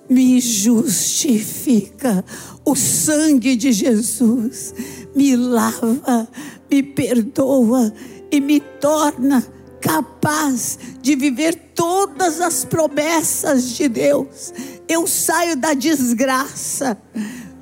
me 0.08 0.40
justifica. 0.40 2.24
O 2.64 2.74
sangue 2.74 3.56
de 3.56 3.72
Jesus 3.72 4.74
me 5.14 5.36
lava, 5.36 6.28
me 6.70 6.82
perdoa 6.82 7.92
e 8.30 8.40
me 8.40 8.60
torna 8.60 9.44
capaz 9.80 10.78
de 11.02 11.14
viver 11.14 11.54
todas 11.74 12.40
as 12.40 12.64
promessas 12.64 13.70
de 13.70 13.86
Deus. 13.88 14.52
Eu 14.88 15.06
saio 15.06 15.56
da 15.56 15.74
desgraça 15.74 16.96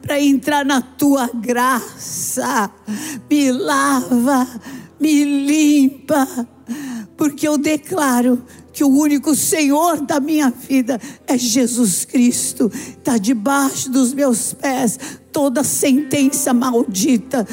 para 0.03 0.21
entrar 0.21 0.65
na 0.65 0.83
tua 0.83 1.31
graça. 1.33 2.71
Me 3.31 3.53
lava, 3.53 4.47
me 5.01 5.25
limpa, 5.25 6.27
porque 7.17 7.47
eu 7.47 7.57
declaro 7.57 8.45
que 8.73 8.83
o 8.83 8.89
único 8.89 9.35
Senhor 9.35 10.01
da 10.01 10.19
minha 10.19 10.51
vida 10.51 11.01
é 11.27 11.39
Jesus 11.39 12.05
Cristo. 12.05 12.71
Está 12.75 13.17
debaixo 13.17 13.91
dos 13.91 14.13
meus 14.13 14.53
pés 14.53 14.99
toda 15.33 15.65
sentença 15.65 16.53
maldita, 16.53 17.47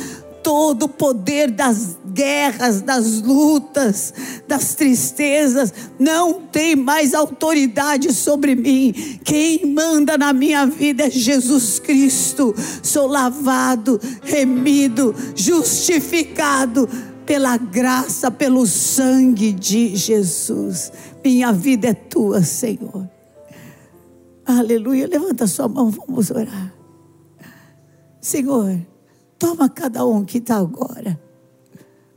todo 0.43 0.83
o 0.83 0.89
poder 0.89 1.51
das 1.51 1.97
guerras, 2.05 2.81
das 2.81 3.21
lutas, 3.21 4.13
das 4.47 4.75
tristezas, 4.75 5.73
não 5.99 6.41
tem 6.41 6.75
mais 6.75 7.13
autoridade 7.13 8.13
sobre 8.13 8.55
mim. 8.55 8.93
Quem 9.23 9.65
manda 9.65 10.17
na 10.17 10.33
minha 10.33 10.65
vida 10.65 11.07
é 11.07 11.09
Jesus 11.09 11.79
Cristo. 11.79 12.53
Sou 12.81 13.07
lavado, 13.07 13.99
remido, 14.23 15.15
justificado 15.35 16.89
pela 17.25 17.57
graça, 17.57 18.31
pelo 18.31 18.65
sangue 18.65 19.51
de 19.51 19.95
Jesus. 19.95 20.91
Minha 21.23 21.51
vida 21.51 21.89
é 21.89 21.93
tua, 21.93 22.41
Senhor. 22.43 23.07
Aleluia. 24.45 25.07
Levanta 25.07 25.45
sua 25.45 25.67
mão, 25.67 25.91
vamos 25.91 26.31
orar. 26.31 26.73
Senhor, 28.19 28.79
toma 29.39 29.69
cada 29.69 30.05
um 30.05 30.25
que 30.25 30.37
está 30.37 30.57
agora 30.57 31.19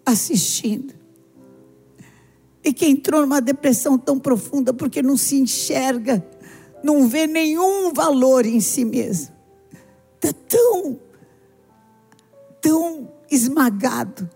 assistindo. 0.05 0.93
E 2.65 2.73
que 2.73 2.87
entrou 2.87 3.23
numa 3.23 3.41
depressão 3.41 3.97
tão 3.97 4.19
profunda 4.19 4.75
porque 4.75 5.03
não 5.03 5.17
se 5.17 5.37
enxerga, 5.37 6.25
não 6.83 7.09
vê 7.09 7.27
nenhum 7.27 7.93
valor 7.93 8.45
em 8.45 8.61
si 8.61 8.85
mesmo. 8.85 9.35
Está 10.15 10.33
tão, 10.49 10.99
tão 12.61 13.09
esmagado. 13.31 14.29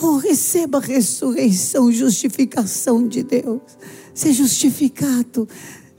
Oh, 0.00 0.16
receba 0.16 0.78
a 0.78 0.80
ressurreição, 0.80 1.92
justificação 1.92 3.06
de 3.06 3.22
Deus. 3.22 3.60
Ser 4.14 4.32
justificado 4.32 5.46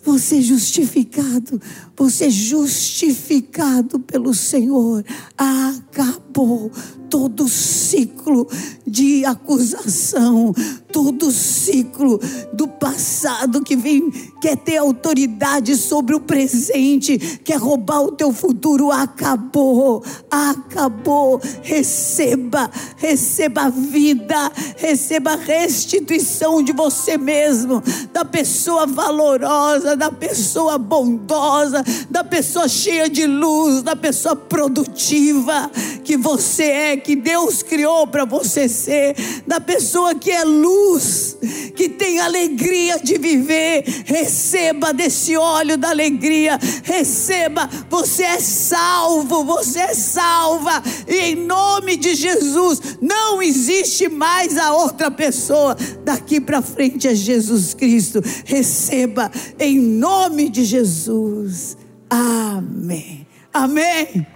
você 0.04 0.42
justificado, 0.42 1.62
você 1.96 2.26
é 2.26 2.30
justificado 2.30 4.00
pelo 4.00 4.34
Senhor. 4.34 5.06
Acabou 5.38 6.72
todo 7.14 7.48
ciclo 7.48 8.48
de 8.88 9.24
acusação, 9.24 10.52
todo 10.92 11.32
ciclo 11.32 12.20
do 12.52 12.68
passado 12.68 13.62
que 13.62 13.76
vem 13.76 14.10
quer 14.42 14.58
ter 14.58 14.78
autoridade 14.78 15.76
sobre 15.78 16.16
o 16.16 16.20
presente, 16.20 17.20
quer 17.44 17.58
roubar 17.58 18.02
o 18.02 18.12
teu 18.14 18.34
futuro, 18.34 18.92
acabou, 18.92 20.04
acabou. 20.30 21.40
Receba, 21.62 22.68
receba 22.98 23.66
a 23.66 23.70
vida, 23.70 24.52
receba 24.78 25.34
a 25.34 25.38
restituição 25.38 26.64
de 26.64 26.74
você 26.74 27.16
mesmo, 27.16 27.84
da 28.12 28.26
pessoa 28.26 28.88
valorosa, 28.88 29.96
da 29.96 30.12
pessoa 30.12 30.80
bondosa, 30.80 31.83
da 32.10 32.24
pessoa 32.24 32.68
cheia 32.68 33.10
de 33.10 33.26
luz, 33.26 33.82
da 33.82 33.96
pessoa 33.96 34.36
produtiva 34.36 35.72
que 36.04 36.18
você 36.18 36.64
é 36.64 36.98
que 36.98 37.16
Deus 37.16 37.64
criou 37.64 38.06
para 38.06 38.26
você 38.26 38.68
ser, 38.68 39.16
da 39.48 39.60
pessoa 39.60 40.14
que 40.14 40.30
é 40.30 40.44
luz, 40.44 41.38
que 41.76 41.90
tem 41.90 42.20
alegria 42.20 43.00
de 43.00 43.18
viver. 43.18 43.84
Receba 44.06 44.94
desse 44.94 45.36
óleo 45.36 45.78
da 45.78 45.90
alegria, 45.90 46.60
receba. 46.84 47.70
Você 47.90 48.24
é 48.24 48.40
salvo, 48.40 49.44
você 49.44 49.80
é 49.80 49.94
salva, 49.94 50.84
e 51.08 51.16
em 51.16 51.36
nome 51.36 51.96
de 51.96 52.14
Jesus, 52.14 52.98
não 53.02 53.42
existe 53.42 54.10
mais 54.10 54.58
a 54.58 54.74
outra 54.74 55.10
pessoa. 55.10 55.76
Daqui 56.04 56.40
para 56.40 56.62
frente 56.62 57.08
é 57.08 57.16
Jesus 57.16 57.74
Cristo. 57.74 58.22
Receba 58.46 59.32
em 59.60 59.80
nome 59.80 60.50
de 60.50 60.66
Jesus. 60.66 61.73
Amém. 62.16 63.26
Amém. 63.52 64.28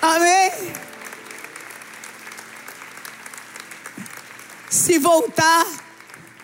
Amém? 0.00 0.52
Se 4.70 5.00
voltar, 5.00 5.66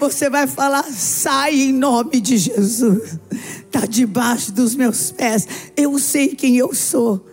você 0.01 0.29
vai 0.29 0.49
falar: 0.49 0.83
sai 0.91 1.61
em 1.61 1.73
nome 1.73 2.21
de 2.21 2.37
Jesus. 2.37 3.21
Está 3.31 3.87
debaixo 3.87 4.51
dos 4.51 4.75
meus 4.75 5.13
pés. 5.13 5.47
Eu 5.77 5.97
sei 6.01 6.35
quem 6.35 6.57
eu 6.57 6.75
sou. 6.75 7.25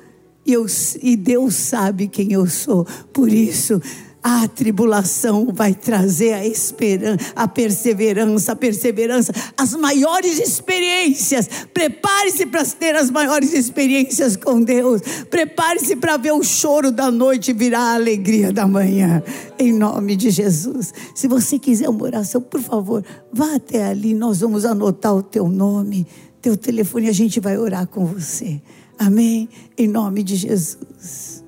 E, 0.46 0.54
eu, 0.54 0.68
e 1.02 1.16
Deus 1.16 1.56
sabe 1.56 2.08
quem 2.08 2.32
eu 2.32 2.46
sou. 2.46 2.86
Por 3.12 3.34
isso, 3.34 3.82
a 4.22 4.48
tribulação 4.48 5.48
vai 5.54 5.74
trazer 5.74 6.34
a 6.34 6.46
esperança, 6.46 7.32
a 7.36 7.48
perseverança, 7.48 8.52
a 8.52 8.56
perseverança, 8.56 9.34
as 9.58 9.74
maiores 9.74 10.40
experiências. 10.40 11.48
Prepare-se 11.74 12.46
para 12.46 12.66
ter 12.66 12.96
as 12.96 13.10
maiores 13.10 13.54
experiências 13.54 14.36
com 14.36 14.62
Deus. 14.62 15.02
Prepare-se 15.30 15.96
para 15.96 16.18
ver 16.18 16.34
o 16.34 16.44
choro 16.44 16.92
da 16.92 17.10
noite 17.10 17.54
virar 17.54 17.80
a 17.80 17.96
alegria 17.96 18.52
da 18.52 18.68
manhã. 18.68 19.24
Em 19.58 19.72
nome 19.72 20.16
de 20.16 20.30
Jesus. 20.30 20.94
Se 21.16 21.28
você 21.28 21.58
quiser 21.58 21.90
uma 21.90 22.04
oração, 22.04 22.42
por 22.42 22.62
favor, 22.62 23.04
vá 23.32 23.56
até 23.56 23.86
ali. 23.86 24.14
Nós 24.14 24.42
vamos 24.42 24.66
anotar 24.66 25.16
o 25.16 25.24
teu 25.24 25.48
nome, 25.48 26.06
teu 26.42 26.58
telefone 26.58 27.08
a 27.08 27.14
gente 27.14 27.40
vai 27.40 27.58
orar 27.58 27.88
com 27.88 28.06
você. 28.06 28.62
Amém? 28.98 29.48
Em 29.78 29.88
nome 29.88 30.24
de 30.24 30.36
Jesus. 30.36 31.39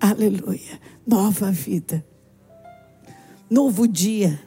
Aleluia. 0.00 0.80
Nova 1.06 1.50
vida. 1.50 2.02
Novo 3.50 3.86
dia. 3.86 4.40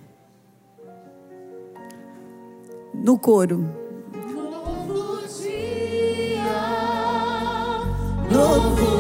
No 2.94 3.20
coro. 3.20 3.60
Novo 4.34 5.28
dia. 5.28 6.44
Novo 8.32 8.93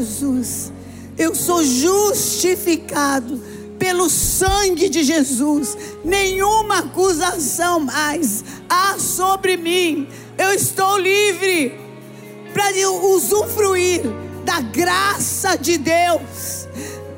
Jesus. 0.00 0.72
Eu 1.18 1.34
sou 1.34 1.62
justificado 1.62 3.38
pelo 3.78 4.08
sangue 4.08 4.88
de 4.88 5.02
Jesus. 5.02 5.76
Nenhuma 6.04 6.78
acusação 6.78 7.80
mais 7.80 8.42
há 8.68 8.98
sobre 8.98 9.56
mim. 9.56 10.08
Eu 10.38 10.52
estou 10.54 10.98
livre 10.98 11.78
para 12.54 12.72
usufruir 12.90 14.02
da 14.44 14.60
graça 14.60 15.56
de 15.56 15.76
Deus, 15.76 16.66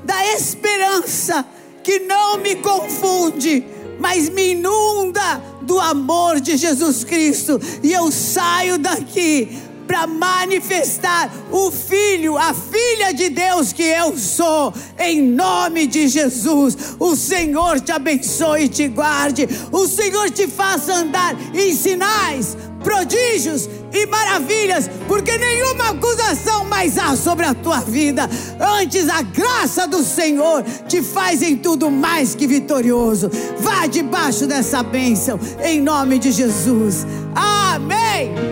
da 0.04 0.26
esperança 0.34 1.46
que 1.84 2.00
não 2.00 2.38
me 2.38 2.56
confunde, 2.56 3.64
mas 4.00 4.28
me 4.28 4.52
inunda 4.52 5.40
do 5.62 5.78
amor 5.78 6.40
de 6.40 6.56
Jesus 6.56 7.04
Cristo. 7.04 7.60
E 7.82 7.92
eu 7.92 8.10
saio 8.10 8.78
daqui 8.78 9.48
para 9.92 10.06
manifestar 10.06 11.30
o 11.50 11.70
filho, 11.70 12.38
a 12.38 12.54
filha 12.54 13.12
de 13.12 13.28
Deus 13.28 13.74
que 13.74 13.82
eu 13.82 14.16
sou, 14.16 14.72
em 14.98 15.20
nome 15.20 15.86
de 15.86 16.08
Jesus. 16.08 16.96
O 16.98 17.14
Senhor 17.14 17.78
te 17.78 17.92
abençoe 17.92 18.62
e 18.62 18.68
te 18.70 18.88
guarde, 18.88 19.46
o 19.70 19.86
Senhor 19.86 20.30
te 20.30 20.48
faça 20.48 20.94
andar 20.94 21.36
em 21.54 21.76
sinais, 21.76 22.56
prodígios 22.82 23.68
e 23.92 24.06
maravilhas, 24.06 24.88
porque 25.06 25.36
nenhuma 25.36 25.90
acusação 25.90 26.64
mais 26.64 26.96
há 26.96 27.14
sobre 27.14 27.44
a 27.44 27.52
tua 27.52 27.80
vida. 27.80 28.30
Antes, 28.58 29.10
a 29.10 29.20
graça 29.20 29.86
do 29.86 30.02
Senhor 30.02 30.64
te 30.88 31.02
faz 31.02 31.42
em 31.42 31.54
tudo 31.54 31.90
mais 31.90 32.34
que 32.34 32.46
vitorioso. 32.46 33.30
Vá 33.58 33.86
debaixo 33.86 34.46
dessa 34.46 34.82
bênção, 34.82 35.38
em 35.62 35.82
nome 35.82 36.18
de 36.18 36.32
Jesus. 36.32 37.06
Amém. 37.34 38.51